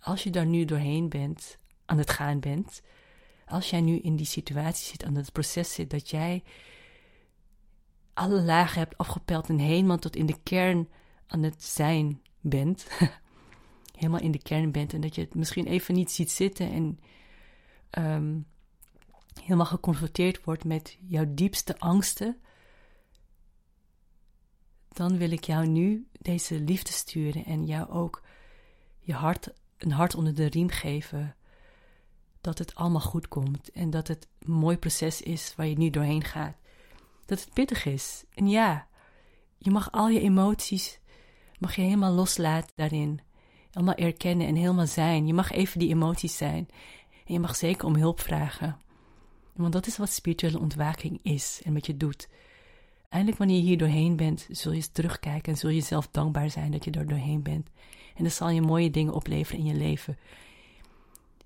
als 0.00 0.22
je 0.22 0.30
daar 0.30 0.46
nu 0.46 0.64
doorheen 0.64 1.08
bent, 1.08 1.58
aan 1.84 1.98
het 1.98 2.10
gaan 2.10 2.40
bent, 2.40 2.82
als 3.46 3.70
jij 3.70 3.80
nu 3.80 3.98
in 3.98 4.16
die 4.16 4.26
situatie 4.26 4.86
zit, 4.86 5.04
aan 5.04 5.14
het 5.14 5.32
proces 5.32 5.74
zit, 5.74 5.90
dat 5.90 6.10
jij 6.10 6.42
alle 8.14 8.42
lagen 8.42 8.78
hebt 8.78 8.98
afgepeld 8.98 9.48
en 9.48 9.58
helemaal 9.58 9.98
tot 9.98 10.16
in 10.16 10.26
de 10.26 10.38
kern 10.42 10.88
aan 11.26 11.42
het 11.42 11.64
zijn 11.64 12.20
bent. 12.40 12.86
helemaal 14.00 14.20
in 14.20 14.32
de 14.32 14.42
kern 14.42 14.70
bent 14.70 14.92
en 14.92 15.00
dat 15.00 15.14
je 15.14 15.20
het 15.20 15.34
misschien 15.34 15.66
even 15.66 15.94
niet 15.94 16.10
ziet 16.10 16.30
zitten 16.30 16.70
en 16.70 17.00
um, 18.04 18.46
helemaal 19.42 19.66
geconfronteerd 19.66 20.44
wordt 20.44 20.64
met 20.64 20.96
jouw 21.00 21.24
diepste 21.28 21.78
angsten 21.78 22.40
dan 24.92 25.18
wil 25.18 25.30
ik 25.30 25.44
jou 25.44 25.66
nu 25.66 26.06
deze 26.20 26.60
liefde 26.60 26.92
sturen 26.92 27.44
en 27.44 27.66
jou 27.66 27.90
ook 27.90 28.22
je 29.00 29.12
hart, 29.12 29.52
een 29.78 29.92
hart 29.92 30.14
onder 30.14 30.34
de 30.34 30.46
riem 30.46 30.68
geven. 30.68 31.36
Dat 32.40 32.58
het 32.58 32.74
allemaal 32.74 33.00
goed 33.00 33.28
komt 33.28 33.70
en 33.70 33.90
dat 33.90 34.08
het 34.08 34.28
een 34.38 34.52
mooi 34.52 34.76
proces 34.78 35.22
is 35.22 35.54
waar 35.56 35.66
je 35.66 35.78
nu 35.78 35.90
doorheen 35.90 36.24
gaat. 36.24 36.56
Dat 37.26 37.40
het 37.40 37.52
pittig 37.52 37.84
is. 37.84 38.24
En 38.34 38.48
ja, 38.48 38.88
je 39.58 39.70
mag 39.70 39.92
al 39.92 40.08
je 40.08 40.20
emoties, 40.20 41.00
mag 41.58 41.76
je 41.76 41.82
helemaal 41.82 42.12
loslaten 42.12 42.72
daarin. 42.76 43.20
Helemaal 43.70 43.94
erkennen 43.94 44.46
en 44.46 44.54
helemaal 44.54 44.86
zijn. 44.86 45.26
Je 45.26 45.34
mag 45.34 45.50
even 45.50 45.78
die 45.78 45.88
emoties 45.88 46.36
zijn. 46.36 46.68
En 47.26 47.32
je 47.32 47.40
mag 47.40 47.56
zeker 47.56 47.86
om 47.86 47.94
hulp 47.94 48.20
vragen. 48.20 48.78
Want 49.52 49.72
dat 49.72 49.86
is 49.86 49.96
wat 49.96 50.12
spirituele 50.12 50.58
ontwaking 50.58 51.20
is 51.22 51.60
en 51.64 51.74
wat 51.74 51.86
je 51.86 51.96
doet. 51.96 52.28
Eindelijk 53.08 53.38
wanneer 53.38 53.56
je 53.56 53.62
hier 53.62 53.78
doorheen 53.78 54.16
bent, 54.16 54.46
zul 54.50 54.72
je 54.72 54.90
terugkijken 54.92 55.52
en 55.52 55.58
zul 55.58 55.70
je 55.70 55.80
zelf 55.80 56.08
dankbaar 56.10 56.50
zijn 56.50 56.70
dat 56.70 56.84
je 56.84 56.90
er 56.90 57.06
doorheen 57.06 57.42
bent. 57.42 57.68
En 58.14 58.22
dan 58.22 58.30
zal 58.30 58.50
je 58.50 58.60
mooie 58.60 58.90
dingen 58.90 59.14
opleveren 59.14 59.60
in 59.60 59.66
je 59.66 59.74
leven. 59.74 60.18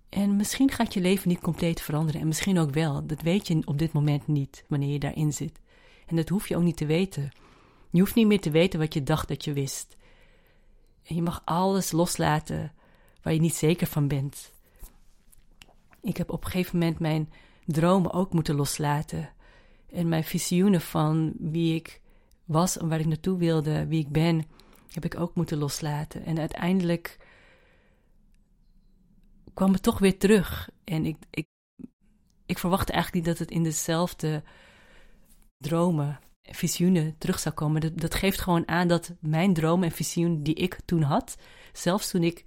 En 0.09 0.37
misschien 0.37 0.71
gaat 0.71 0.95
je 0.95 1.01
leven 1.01 1.29
niet 1.29 1.41
compleet 1.41 1.81
veranderen 1.81 2.21
en 2.21 2.27
misschien 2.27 2.59
ook 2.59 2.71
wel. 2.71 3.07
Dat 3.07 3.23
weet 3.23 3.49
je 3.49 3.63
op 3.65 3.79
dit 3.79 3.93
moment 3.93 4.27
niet 4.27 4.65
wanneer 4.69 4.93
je 4.93 4.99
daarin 4.99 5.33
zit. 5.33 5.61
En 6.07 6.17
dat 6.17 6.29
hoef 6.29 6.49
je 6.49 6.57
ook 6.57 6.63
niet 6.63 6.77
te 6.77 6.87
weten. 6.87 7.31
Je 7.91 8.01
hoeft 8.01 8.15
niet 8.15 8.27
meer 8.27 8.41
te 8.41 8.51
weten 8.51 8.79
wat 8.79 8.95
je 8.95 9.03
dacht 9.03 9.29
dat 9.29 9.45
je 9.45 9.53
wist. 9.53 9.97
En 11.05 11.15
je 11.15 11.23
mag 11.23 11.43
alles 11.45 11.93
loslaten 11.93 12.73
waar 13.23 13.33
je 13.33 13.41
niet 13.41 13.55
zeker 13.55 13.87
van 13.87 14.09
bent. 14.09 14.53
Ik 16.01 16.17
heb 16.17 16.31
op 16.31 16.45
een 16.45 16.51
gegeven 16.51 16.79
moment 16.79 16.99
mijn 16.99 17.33
dromen 17.67 18.13
ook 18.13 18.33
moeten 18.33 18.55
loslaten 18.55 19.33
en 19.91 20.09
mijn 20.09 20.25
visioenen 20.25 20.81
van 20.81 21.33
wie 21.39 21.75
ik 21.75 22.01
was 22.45 22.79
en 22.79 22.89
waar 22.89 23.01
ik 23.01 23.07
naartoe 23.07 23.39
wilde, 23.39 23.87
wie 23.87 24.01
ik 24.01 24.09
ben, 24.09 24.45
heb 24.91 25.05
ik 25.05 25.21
ook 25.21 25.35
moeten 25.35 25.59
loslaten. 25.59 26.25
En 26.25 26.39
uiteindelijk 26.39 27.19
kwam 29.55 29.73
het 29.73 29.83
toch 29.83 29.99
weer 29.99 30.19
terug. 30.19 30.71
En 30.85 31.07
ik, 31.07 31.17
ik, 31.31 31.47
ik 32.47 32.59
verwachtte 32.59 32.93
eigenlijk 32.93 33.27
niet 33.27 33.37
dat 33.37 33.47
het 33.47 33.57
in 33.57 33.63
dezelfde 33.63 34.43
dromen 35.59 36.09
en 36.09 36.34
visioenen 36.51 37.15
terug 37.19 37.39
zou 37.39 37.55
komen. 37.55 37.97
Dat, 37.97 38.15
geeft 38.15 38.41
gewoon 38.41 38.69
aan 38.69 38.89
dat 38.89 39.13
mijn 39.21 39.55
dromen 39.55 39.89
en 39.89 39.95
visioenen 39.95 40.43
die 40.43 40.55
ik 40.55 40.79
toen 40.85 41.03
had, 41.03 41.37
zelfs 41.73 42.11
toen 42.11 42.23
ik 42.23 42.45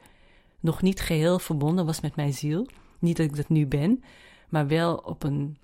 nog 0.60 0.82
niet 0.82 1.00
geheel 1.00 1.40
verbonden 1.40 1.86
was 1.86 2.00
met 2.00 2.16
mijn 2.16 2.34
ziel, 2.34 2.68
niet 3.00 3.18
dat 3.18 3.26
ik 3.26 3.36
dat 3.36 3.50
nu 3.50 3.66
ben, 3.66 4.04
maar 4.50 4.68
wel 4.68 4.96
op 4.96 5.24
een 5.24 5.58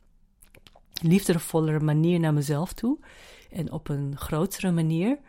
liefdevollere 1.02 1.80
manier 1.80 2.19
naar 2.19 2.34
mezelf 2.34 2.74
toe 2.74 2.98
en 3.52 3.72
op 3.72 3.89
een 3.89 4.17
grotere 4.17 4.72
manier, 4.72 5.19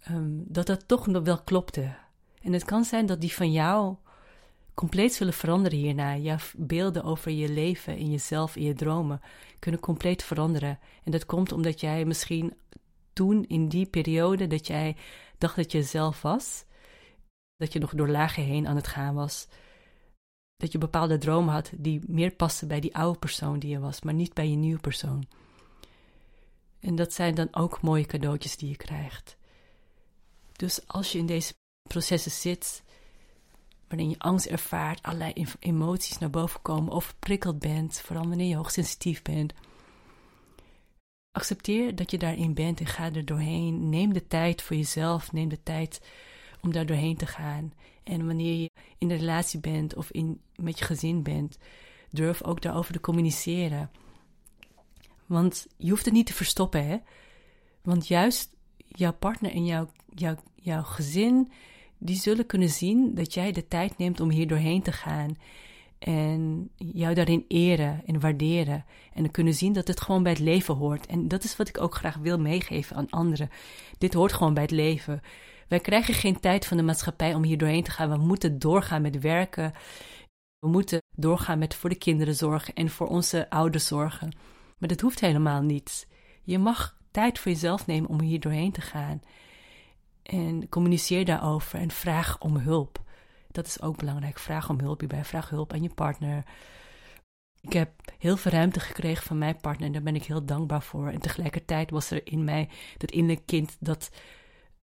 ehm, 0.00 0.30
dat 0.30 0.66
dat 0.66 0.88
toch 0.88 1.06
nog 1.06 1.24
wel 1.24 1.42
klopte. 1.42 1.94
En 2.42 2.52
het 2.52 2.64
kan 2.64 2.84
zijn 2.84 3.06
dat 3.06 3.20
die 3.20 3.32
van 3.32 3.52
jou 3.52 3.96
compleet 4.74 5.14
zullen 5.14 5.32
veranderen 5.32 5.78
hierna. 5.78 6.16
Jouw 6.16 6.38
beelden 6.56 7.04
over 7.04 7.30
je 7.30 7.48
leven 7.48 7.96
en 7.96 8.10
jezelf 8.10 8.56
en 8.56 8.62
je 8.62 8.74
dromen 8.74 9.20
kunnen 9.58 9.80
compleet 9.80 10.22
veranderen. 10.22 10.78
En 11.04 11.12
dat 11.12 11.26
komt 11.26 11.52
omdat 11.52 11.80
jij 11.80 12.04
misschien 12.04 12.54
toen 13.12 13.44
in 13.44 13.68
die 13.68 13.86
periode 13.86 14.46
dat 14.46 14.66
jij 14.66 14.96
dacht 15.38 15.56
dat 15.56 15.72
je 15.72 15.82
zelf 15.82 16.22
was, 16.22 16.64
dat 17.56 17.72
je 17.72 17.78
nog 17.78 17.94
door 17.94 18.08
lagen 18.08 18.42
heen 18.42 18.66
aan 18.66 18.76
het 18.76 18.86
gaan 18.86 19.14
was, 19.14 19.48
dat 20.56 20.72
je 20.72 20.78
bepaalde 20.78 21.18
dromen 21.18 21.52
had 21.52 21.72
die 21.76 22.00
meer 22.06 22.30
pasten 22.30 22.68
bij 22.68 22.80
die 22.80 22.96
oude 22.96 23.18
persoon 23.18 23.58
die 23.58 23.70
je 23.70 23.78
was, 23.78 24.02
maar 24.02 24.14
niet 24.14 24.34
bij 24.34 24.48
je 24.48 24.56
nieuwe 24.56 24.80
persoon. 24.80 25.26
En 26.80 26.94
dat 26.94 27.12
zijn 27.12 27.34
dan 27.34 27.48
ook 27.50 27.80
mooie 27.80 28.06
cadeautjes 28.06 28.56
die 28.56 28.68
je 28.68 28.76
krijgt. 28.76 29.36
Dus 30.52 30.86
als 30.86 31.12
je 31.12 31.18
in 31.18 31.26
deze 31.26 31.54
processen 31.88 32.30
zit, 32.30 32.82
waarin 33.92 34.10
je 34.10 34.18
angst 34.18 34.46
ervaart, 34.46 35.02
allerlei 35.02 35.46
emoties 35.58 36.18
naar 36.18 36.30
boven 36.30 36.62
komen, 36.62 36.92
of 36.92 37.14
prikkeld 37.18 37.58
bent, 37.58 38.00
vooral 38.00 38.28
wanneer 38.28 38.48
je 38.48 38.56
hoogsensitief 38.56 39.22
bent, 39.22 39.52
accepteer 41.32 41.94
dat 41.94 42.10
je 42.10 42.18
daarin 42.18 42.54
bent 42.54 42.80
en 42.80 42.86
ga 42.86 43.12
er 43.12 43.24
doorheen. 43.24 43.88
Neem 43.88 44.12
de 44.12 44.26
tijd 44.26 44.62
voor 44.62 44.76
jezelf, 44.76 45.32
neem 45.32 45.48
de 45.48 45.62
tijd 45.62 46.00
om 46.60 46.72
daar 46.72 46.86
doorheen 46.86 47.16
te 47.16 47.26
gaan. 47.26 47.72
En 48.02 48.26
wanneer 48.26 48.60
je 48.60 48.70
in 48.98 49.10
een 49.10 49.18
relatie 49.18 49.60
bent 49.60 49.94
of 49.94 50.10
in, 50.10 50.40
met 50.56 50.78
je 50.78 50.84
gezin 50.84 51.22
bent, 51.22 51.58
durf 52.10 52.42
ook 52.42 52.62
daarover 52.62 52.92
te 52.92 53.00
communiceren. 53.00 53.90
Want 55.26 55.66
je 55.76 55.90
hoeft 55.90 56.04
het 56.04 56.14
niet 56.14 56.26
te 56.26 56.34
verstoppen, 56.34 56.86
hè? 56.86 56.96
Want 57.82 58.06
juist 58.06 58.56
jouw 58.76 59.12
partner 59.12 59.52
en 59.52 59.64
jouw, 59.64 59.88
jouw, 60.14 60.36
jouw 60.54 60.82
gezin, 60.82 61.52
die 62.04 62.16
zullen 62.16 62.46
kunnen 62.46 62.68
zien 62.68 63.14
dat 63.14 63.34
jij 63.34 63.52
de 63.52 63.68
tijd 63.68 63.98
neemt 63.98 64.20
om 64.20 64.30
hier 64.30 64.46
doorheen 64.46 64.82
te 64.82 64.92
gaan. 64.92 65.36
En 65.98 66.70
jou 66.76 67.14
daarin 67.14 67.44
eren 67.48 68.02
en 68.06 68.20
waarderen. 68.20 68.84
En 69.14 69.30
kunnen 69.30 69.54
zien 69.54 69.72
dat 69.72 69.88
het 69.88 70.00
gewoon 70.00 70.22
bij 70.22 70.32
het 70.32 70.40
leven 70.40 70.74
hoort. 70.74 71.06
En 71.06 71.28
dat 71.28 71.44
is 71.44 71.56
wat 71.56 71.68
ik 71.68 71.80
ook 71.80 71.94
graag 71.94 72.16
wil 72.16 72.38
meegeven 72.38 72.96
aan 72.96 73.10
anderen. 73.10 73.50
Dit 73.98 74.14
hoort 74.14 74.32
gewoon 74.32 74.54
bij 74.54 74.62
het 74.62 74.72
leven. 74.72 75.20
Wij 75.68 75.80
krijgen 75.80 76.14
geen 76.14 76.40
tijd 76.40 76.66
van 76.66 76.76
de 76.76 76.82
maatschappij 76.82 77.34
om 77.34 77.42
hier 77.42 77.58
doorheen 77.58 77.82
te 77.82 77.90
gaan. 77.90 78.10
We 78.10 78.16
moeten 78.16 78.58
doorgaan 78.58 79.02
met 79.02 79.20
werken. 79.20 79.72
We 80.58 80.68
moeten 80.68 81.02
doorgaan 81.16 81.58
met 81.58 81.74
voor 81.74 81.90
de 81.90 81.96
kinderen 81.98 82.34
zorgen 82.34 82.74
en 82.74 82.90
voor 82.90 83.06
onze 83.06 83.50
ouders 83.50 83.86
zorgen. 83.86 84.36
Maar 84.78 84.88
dat 84.88 85.00
hoeft 85.00 85.20
helemaal 85.20 85.62
niet. 85.62 86.08
Je 86.42 86.58
mag 86.58 86.96
tijd 87.10 87.38
voor 87.38 87.52
jezelf 87.52 87.86
nemen 87.86 88.10
om 88.10 88.20
hier 88.20 88.40
doorheen 88.40 88.72
te 88.72 88.80
gaan. 88.80 89.20
En 90.22 90.68
communiceer 90.68 91.24
daarover 91.24 91.78
en 91.78 91.90
vraag 91.90 92.40
om 92.40 92.56
hulp. 92.56 93.02
Dat 93.50 93.66
is 93.66 93.82
ook 93.82 93.96
belangrijk. 93.96 94.38
Vraag 94.38 94.68
om 94.68 94.80
hulp 94.80 94.98
hierbij. 94.98 95.24
Vraag 95.24 95.48
hulp 95.48 95.72
aan 95.72 95.82
je 95.82 95.94
partner. 95.94 96.44
Ik 97.60 97.72
heb 97.72 97.90
heel 98.18 98.36
veel 98.36 98.52
ruimte 98.52 98.80
gekregen 98.80 99.26
van 99.26 99.38
mijn 99.38 99.60
partner 99.60 99.86
en 99.86 99.92
daar 99.92 100.02
ben 100.02 100.14
ik 100.14 100.24
heel 100.24 100.44
dankbaar 100.44 100.82
voor. 100.82 101.08
En 101.08 101.20
tegelijkertijd 101.20 101.90
was 101.90 102.10
er 102.10 102.26
in 102.26 102.44
mij 102.44 102.68
dat 102.98 103.10
innerlijke 103.10 103.44
kind 103.44 103.76
dat 103.80 104.10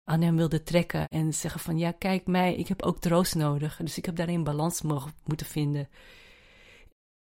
aan 0.04 0.20
hem 0.22 0.36
wilde 0.36 0.62
trekken 0.62 1.08
en 1.08 1.34
zeggen 1.34 1.60
van 1.60 1.78
ja, 1.78 1.92
kijk 1.92 2.26
mij, 2.26 2.54
ik 2.54 2.68
heb 2.68 2.82
ook 2.82 2.98
troost 2.98 3.34
nodig. 3.34 3.76
Dus 3.76 3.98
ik 3.98 4.04
heb 4.04 4.16
daarin 4.16 4.44
balans 4.44 4.82
mogen, 4.82 5.12
moeten 5.24 5.46
vinden. 5.46 5.88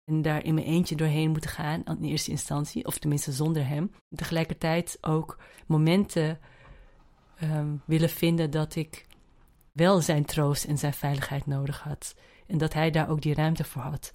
En 0.03 0.21
daar 0.21 0.43
in 0.43 0.53
mijn 0.53 0.65
eentje 0.65 0.95
doorheen 0.95 1.31
moeten 1.31 1.49
gaan 1.49 1.83
in 1.85 2.03
eerste 2.03 2.31
instantie, 2.31 2.85
of 2.85 2.97
tenminste 2.97 3.31
zonder 3.31 3.67
hem. 3.67 3.91
Tegelijkertijd 4.15 4.97
ook 5.01 5.37
momenten 5.67 6.39
um, 7.43 7.81
willen 7.85 8.09
vinden 8.09 8.51
dat 8.51 8.75
ik 8.75 9.05
wel 9.71 10.01
zijn 10.01 10.25
troost 10.25 10.65
en 10.65 10.77
zijn 10.77 10.93
veiligheid 10.93 11.45
nodig 11.45 11.79
had. 11.79 12.15
En 12.47 12.57
dat 12.57 12.73
hij 12.73 12.91
daar 12.91 13.09
ook 13.09 13.21
die 13.21 13.33
ruimte 13.33 13.63
voor 13.63 13.81
had. 13.81 14.13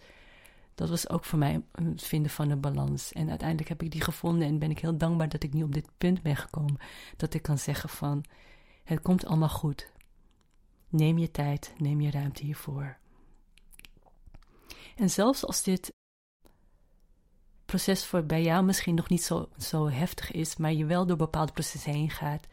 Dat 0.74 0.88
was 0.88 1.08
ook 1.08 1.24
voor 1.24 1.38
mij 1.38 1.62
het 1.72 2.02
vinden 2.02 2.30
van 2.30 2.50
een 2.50 2.60
balans. 2.60 3.12
En 3.12 3.28
uiteindelijk 3.28 3.68
heb 3.68 3.82
ik 3.82 3.90
die 3.90 4.00
gevonden 4.00 4.48
en 4.48 4.58
ben 4.58 4.70
ik 4.70 4.78
heel 4.78 4.96
dankbaar 4.96 5.28
dat 5.28 5.42
ik 5.42 5.52
nu 5.52 5.62
op 5.62 5.74
dit 5.74 5.88
punt 5.98 6.22
ben 6.22 6.36
gekomen. 6.36 6.78
Dat 7.16 7.34
ik 7.34 7.42
kan 7.42 7.58
zeggen 7.58 7.88
van, 7.88 8.24
het 8.84 9.00
komt 9.00 9.26
allemaal 9.26 9.48
goed. 9.48 9.90
Neem 10.88 11.18
je 11.18 11.30
tijd, 11.30 11.74
neem 11.76 12.00
je 12.00 12.10
ruimte 12.10 12.44
hiervoor. 12.44 12.98
En 14.96 15.10
zelfs 15.10 15.46
als 15.46 15.62
dit 15.62 15.92
proces 17.64 18.06
voor 18.06 18.24
bij 18.24 18.42
jou 18.42 18.64
misschien 18.64 18.94
nog 18.94 19.08
niet 19.08 19.22
zo, 19.22 19.48
zo 19.58 19.88
heftig 19.88 20.30
is, 20.30 20.56
maar 20.56 20.72
je 20.72 20.84
wel 20.84 21.06
door 21.06 21.16
bepaalde 21.16 21.52
processen 21.52 21.92
heen 21.92 22.10
gaat. 22.10 22.46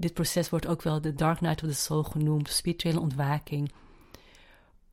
Dit 0.00 0.14
proces 0.14 0.50
wordt 0.50 0.66
ook 0.66 0.82
wel 0.82 1.00
de 1.00 1.14
Dark 1.14 1.40
Night 1.40 1.62
of 1.62 1.68
the 1.68 1.74
Soul 1.74 2.02
genoemd, 2.02 2.48
spirituele 2.48 3.00
ontwaking. 3.00 3.72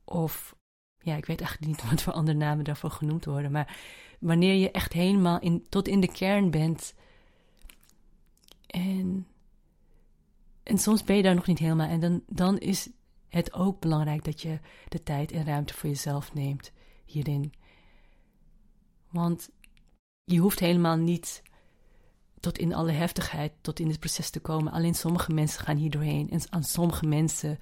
Of, 0.04 0.56
ja, 0.98 1.16
ik 1.16 1.26
weet 1.26 1.40
eigenlijk 1.40 1.70
niet 1.70 1.84
wat 1.90 2.02
voor 2.02 2.12
andere 2.12 2.36
namen 2.36 2.64
daarvoor 2.64 2.90
genoemd 2.90 3.24
worden, 3.24 3.52
maar 3.52 3.78
wanneer 4.20 4.54
je 4.54 4.70
echt 4.70 4.92
helemaal 4.92 5.40
in, 5.40 5.66
tot 5.68 5.88
in 5.88 6.00
de 6.00 6.12
kern 6.12 6.50
bent. 6.50 6.94
En, 8.66 9.26
en 10.62 10.78
soms 10.78 11.04
ben 11.04 11.16
je 11.16 11.22
daar 11.22 11.34
nog 11.34 11.46
niet 11.46 11.58
helemaal. 11.58 11.88
En 11.88 12.00
dan, 12.00 12.22
dan 12.26 12.58
is 12.58 12.90
het 13.28 13.52
ook 13.52 13.80
belangrijk 13.80 14.24
dat 14.24 14.42
je 14.42 14.58
de 14.88 15.02
tijd 15.02 15.32
en 15.32 15.44
ruimte 15.44 15.74
voor 15.74 15.88
jezelf 15.88 16.34
neemt 16.34 16.72
hierin. 17.04 17.52
Want 19.10 19.50
je 20.24 20.38
hoeft 20.38 20.60
helemaal 20.60 20.96
niet 20.96 21.42
tot 22.40 22.58
in 22.58 22.74
alle 22.74 22.92
heftigheid, 22.92 23.52
tot 23.60 23.80
in 23.80 23.88
het 23.88 23.98
proces 23.98 24.30
te 24.30 24.40
komen. 24.40 24.72
Alleen 24.72 24.94
sommige 24.94 25.32
mensen 25.32 25.64
gaan 25.64 25.76
hier 25.76 25.90
doorheen. 25.90 26.30
En 26.30 26.40
aan 26.50 26.64
sommige 26.64 27.06
mensen, 27.06 27.58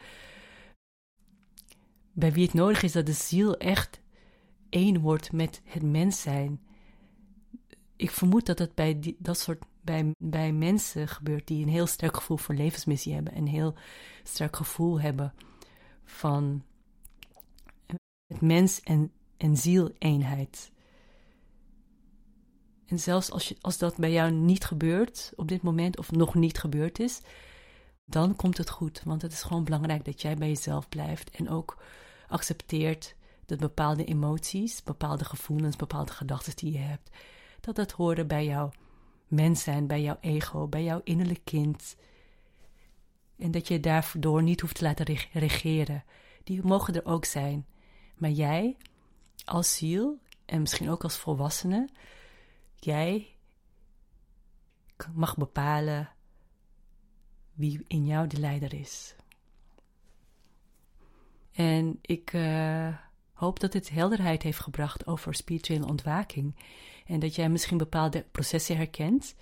bij 2.13 2.33
wie 2.33 2.45
het 2.45 2.55
nodig 2.55 2.83
is 2.83 2.93
dat 2.93 3.07
de 3.07 3.13
ziel 3.13 3.57
echt 3.57 4.01
één 4.69 5.01
wordt 5.01 5.33
met 5.33 5.61
het 5.65 5.83
mens 5.83 6.21
zijn. 6.21 6.61
Ik 7.97 8.11
vermoed 8.11 8.47
dat 8.47 8.59
dat 8.59 8.75
bij 8.75 9.15
dat 9.19 9.39
soort 9.39 9.65
bij, 9.81 10.13
bij 10.19 10.53
mensen 10.53 11.09
gebeurt 11.09 11.47
die 11.47 11.63
een 11.63 11.73
heel 11.73 11.87
sterk 11.87 12.17
gevoel 12.17 12.37
voor 12.37 12.55
levensmissie 12.55 13.15
hebben. 13.15 13.37
Een 13.37 13.47
heel 13.47 13.75
sterk 14.23 14.57
gevoel 14.57 15.01
hebben 15.01 15.35
van 16.05 16.65
het 18.27 18.41
mens 18.41 18.81
en, 18.81 19.13
en 19.37 19.57
ziel 19.57 19.91
eenheid. 19.99 20.71
En 22.87 22.99
zelfs 22.99 23.31
als, 23.31 23.49
je, 23.49 23.57
als 23.61 23.79
dat 23.79 23.97
bij 23.97 24.13
jou 24.13 24.31
niet 24.31 24.65
gebeurt 24.65 25.33
op 25.37 25.49
dit 25.49 25.63
moment, 25.63 25.99
of 25.99 26.11
nog 26.11 26.35
niet 26.35 26.59
gebeurd 26.59 26.99
is, 26.99 27.21
dan 28.05 28.37
komt 28.37 28.59
het 28.59 28.71
goed. 28.71 29.03
Want 29.05 29.23
het 29.23 29.33
is 29.33 29.43
gewoon 29.43 29.65
belangrijk 29.65 30.05
dat 30.05 30.23
jij 30.23 30.37
bij 30.37 30.49
jezelf 30.49 30.89
blijft 30.89 31.31
en 31.31 31.49
ook 31.49 31.83
accepteert 32.29 33.15
dat 33.47 33.59
bepaalde 33.59 34.05
emoties, 34.05 34.83
bepaalde 34.83 35.25
gevoelens, 35.25 35.77
bepaalde 35.77 36.13
gedachten 36.13 36.57
die 36.57 36.73
je 36.73 36.79
hebt, 36.79 37.11
dat 37.61 37.77
dat 37.77 37.93
horen 37.93 38.27
bij 38.27 38.45
jouw 38.45 38.71
mens 39.29 39.63
zijn, 39.63 39.87
bij 39.87 40.03
jouw 40.03 40.19
ego, 40.21 40.67
bij 40.67 40.85
jouw 40.85 41.01
innerlijk 41.05 41.45
kind. 41.45 41.97
En 43.39 43.51
dat 43.51 43.69
je 43.69 43.81
daardoor 43.81 44.43
niet 44.43 44.61
hoeft 44.61 44.75
te 44.75 44.85
laten 44.85 45.17
regeren. 45.33 46.05
Die 46.45 46.63
mogen 46.63 46.95
er 46.95 47.05
ook 47.05 47.25
zijn. 47.25 47.67
Maar 48.15 48.31
jij, 48.31 48.77
als 49.45 49.77
ziel, 49.77 50.19
en 50.45 50.61
misschien 50.61 50.91
ook 50.91 51.03
als 51.03 51.17
volwassene, 51.17 51.89
jij 52.87 53.27
mag 55.15 55.37
bepalen 55.37 56.09
wie 57.55 57.85
in 57.87 58.07
jou 58.07 58.27
de 58.27 58.41
leider 58.41 58.75
is. 58.75 59.15
En 61.53 61.99
ik 62.01 62.33
uh, 62.33 62.97
hoop 63.33 63.61
dat 63.61 63.73
dit 63.73 63.91
helderheid 63.91 64.43
heeft 64.43 64.59
gebracht 64.59 65.07
over 65.07 65.35
spirituele 65.35 65.87
ontwaking. 65.87 66.55
En 67.07 67.21
dat 67.21 67.35
jij 67.35 67.49
misschien 67.49 67.79
bepaalde 67.79 68.25
processen 68.33 68.77
herkent. 68.77 69.35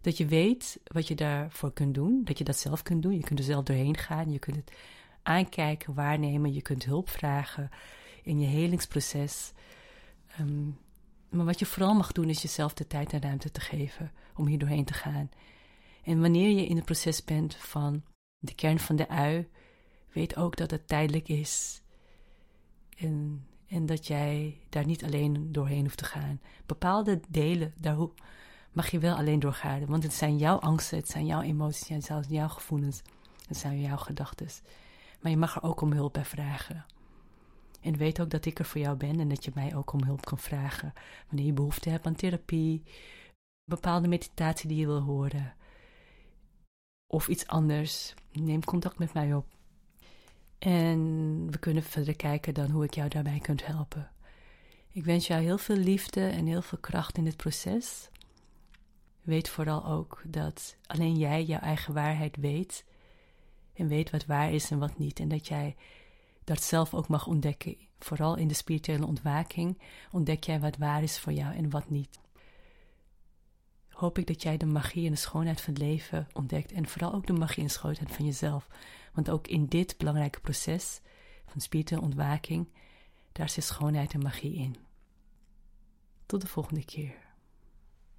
Dat 0.00 0.16
je 0.16 0.26
weet 0.26 0.80
wat 0.84 1.08
je 1.08 1.14
daarvoor 1.14 1.72
kunt 1.72 1.94
doen. 1.94 2.24
Dat 2.24 2.38
je 2.38 2.44
dat 2.44 2.56
zelf 2.56 2.82
kunt 2.82 3.02
doen. 3.02 3.14
Je 3.14 3.22
kunt 3.24 3.38
er 3.38 3.44
zelf 3.44 3.64
doorheen 3.64 3.96
gaan. 3.96 4.30
Je 4.30 4.38
kunt 4.38 4.56
het 4.56 4.72
aankijken, 5.22 5.94
waarnemen. 5.94 6.52
Je 6.52 6.62
kunt 6.62 6.84
hulp 6.84 7.08
vragen 7.08 7.70
in 8.22 8.40
je 8.40 8.46
helingsproces. 8.46 9.52
Um, 10.40 10.78
maar 11.34 11.44
wat 11.44 11.58
je 11.58 11.66
vooral 11.66 11.94
mag 11.94 12.12
doen 12.12 12.28
is 12.28 12.42
jezelf 12.42 12.74
de 12.74 12.86
tijd 12.86 13.12
en 13.12 13.20
ruimte 13.20 13.50
te 13.50 13.60
geven 13.60 14.12
om 14.34 14.46
hier 14.46 14.58
doorheen 14.58 14.84
te 14.84 14.94
gaan. 14.94 15.30
En 16.02 16.20
wanneer 16.20 16.50
je 16.50 16.66
in 16.66 16.76
het 16.76 16.84
proces 16.84 17.24
bent 17.24 17.54
van 17.54 18.02
de 18.38 18.54
kern 18.54 18.78
van 18.78 18.96
de 18.96 19.08
ui, 19.08 19.48
weet 20.12 20.36
ook 20.36 20.56
dat 20.56 20.70
het 20.70 20.88
tijdelijk 20.88 21.28
is. 21.28 21.82
En, 22.96 23.46
en 23.66 23.86
dat 23.86 24.06
jij 24.06 24.60
daar 24.68 24.86
niet 24.86 25.04
alleen 25.04 25.52
doorheen 25.52 25.82
hoeft 25.82 25.98
te 25.98 26.04
gaan. 26.04 26.40
Bepaalde 26.66 27.20
delen, 27.28 27.74
daar 27.76 27.96
mag 28.72 28.90
je 28.90 28.98
wel 28.98 29.16
alleen 29.16 29.40
doorgaan. 29.40 29.86
Want 29.86 30.02
het 30.02 30.12
zijn 30.12 30.36
jouw 30.38 30.56
angsten, 30.56 30.98
het 30.98 31.08
zijn 31.08 31.26
jouw 31.26 31.40
emoties, 31.40 31.88
het 31.88 32.04
zijn 32.04 32.22
jouw 32.28 32.48
gevoelens, 32.48 33.02
het 33.46 33.56
zijn 33.56 33.80
jouw 33.80 33.96
gedachten. 33.96 34.48
Maar 35.20 35.30
je 35.30 35.38
mag 35.38 35.56
er 35.56 35.62
ook 35.62 35.80
om 35.80 35.92
hulp 35.92 36.12
bij 36.12 36.24
vragen. 36.24 36.84
En 37.84 37.96
weet 37.96 38.20
ook 38.20 38.30
dat 38.30 38.44
ik 38.44 38.58
er 38.58 38.64
voor 38.64 38.80
jou 38.80 38.96
ben 38.96 39.20
en 39.20 39.28
dat 39.28 39.44
je 39.44 39.50
mij 39.54 39.74
ook 39.74 39.92
om 39.92 40.04
hulp 40.04 40.24
kan 40.24 40.38
vragen. 40.38 40.92
Wanneer 41.26 41.46
je 41.46 41.52
behoefte 41.52 41.90
hebt 41.90 42.06
aan 42.06 42.14
therapie, 42.14 42.82
bepaalde 43.64 44.08
meditatie 44.08 44.68
die 44.68 44.78
je 44.78 44.86
wil 44.86 45.00
horen. 45.00 45.54
Of 47.06 47.28
iets 47.28 47.46
anders. 47.46 48.14
Neem 48.32 48.64
contact 48.64 48.98
met 48.98 49.12
mij 49.12 49.34
op. 49.34 49.46
En 50.58 51.00
we 51.50 51.58
kunnen 51.58 51.82
verder 51.82 52.16
kijken 52.16 52.54
dan 52.54 52.70
hoe 52.70 52.84
ik 52.84 52.94
jou 52.94 53.08
daarbij 53.08 53.38
kunt 53.38 53.66
helpen. 53.66 54.10
Ik 54.92 55.04
wens 55.04 55.26
jou 55.26 55.42
heel 55.42 55.58
veel 55.58 55.76
liefde 55.76 56.26
en 56.26 56.46
heel 56.46 56.62
veel 56.62 56.78
kracht 56.78 57.16
in 57.16 57.24
dit 57.24 57.36
proces. 57.36 58.08
Weet 59.22 59.48
vooral 59.48 59.86
ook 59.86 60.22
dat 60.26 60.76
alleen 60.86 61.16
jij 61.16 61.44
jouw 61.44 61.60
eigen 61.60 61.94
waarheid 61.94 62.36
weet. 62.36 62.84
En 63.72 63.88
weet 63.88 64.10
wat 64.10 64.26
waar 64.26 64.52
is 64.52 64.70
en 64.70 64.78
wat 64.78 64.98
niet. 64.98 65.20
En 65.20 65.28
dat 65.28 65.46
jij 65.48 65.76
dat 66.44 66.62
zelf 66.62 66.94
ook 66.94 67.08
mag 67.08 67.26
ontdekken. 67.26 67.76
Vooral 67.98 68.36
in 68.36 68.48
de 68.48 68.54
spirituele 68.54 69.06
ontwaking 69.06 69.78
ontdek 70.10 70.44
jij 70.44 70.60
wat 70.60 70.76
waar 70.76 71.02
is 71.02 71.18
voor 71.18 71.32
jou 71.32 71.54
en 71.54 71.70
wat 71.70 71.90
niet. 71.90 72.18
Hoop 73.88 74.18
ik 74.18 74.26
dat 74.26 74.42
jij 74.42 74.56
de 74.56 74.66
magie 74.66 75.06
en 75.06 75.12
de 75.12 75.18
schoonheid 75.18 75.60
van 75.60 75.74
het 75.74 75.82
leven 75.82 76.28
ontdekt 76.32 76.72
en 76.72 76.88
vooral 76.88 77.14
ook 77.14 77.26
de 77.26 77.32
magie 77.32 77.62
en 77.62 77.70
schoonheid 77.70 78.12
van 78.12 78.24
jezelf. 78.24 78.68
Want 79.12 79.30
ook 79.30 79.46
in 79.46 79.66
dit 79.66 79.98
belangrijke 79.98 80.40
proces 80.40 81.00
van 81.46 81.60
spirituele 81.60 82.04
ontwaking, 82.04 82.68
daar 83.32 83.48
zit 83.48 83.64
schoonheid 83.64 84.12
en 84.12 84.22
magie 84.22 84.54
in. 84.54 84.76
Tot 86.26 86.40
de 86.40 86.46
volgende 86.46 86.84
keer. 86.84 87.23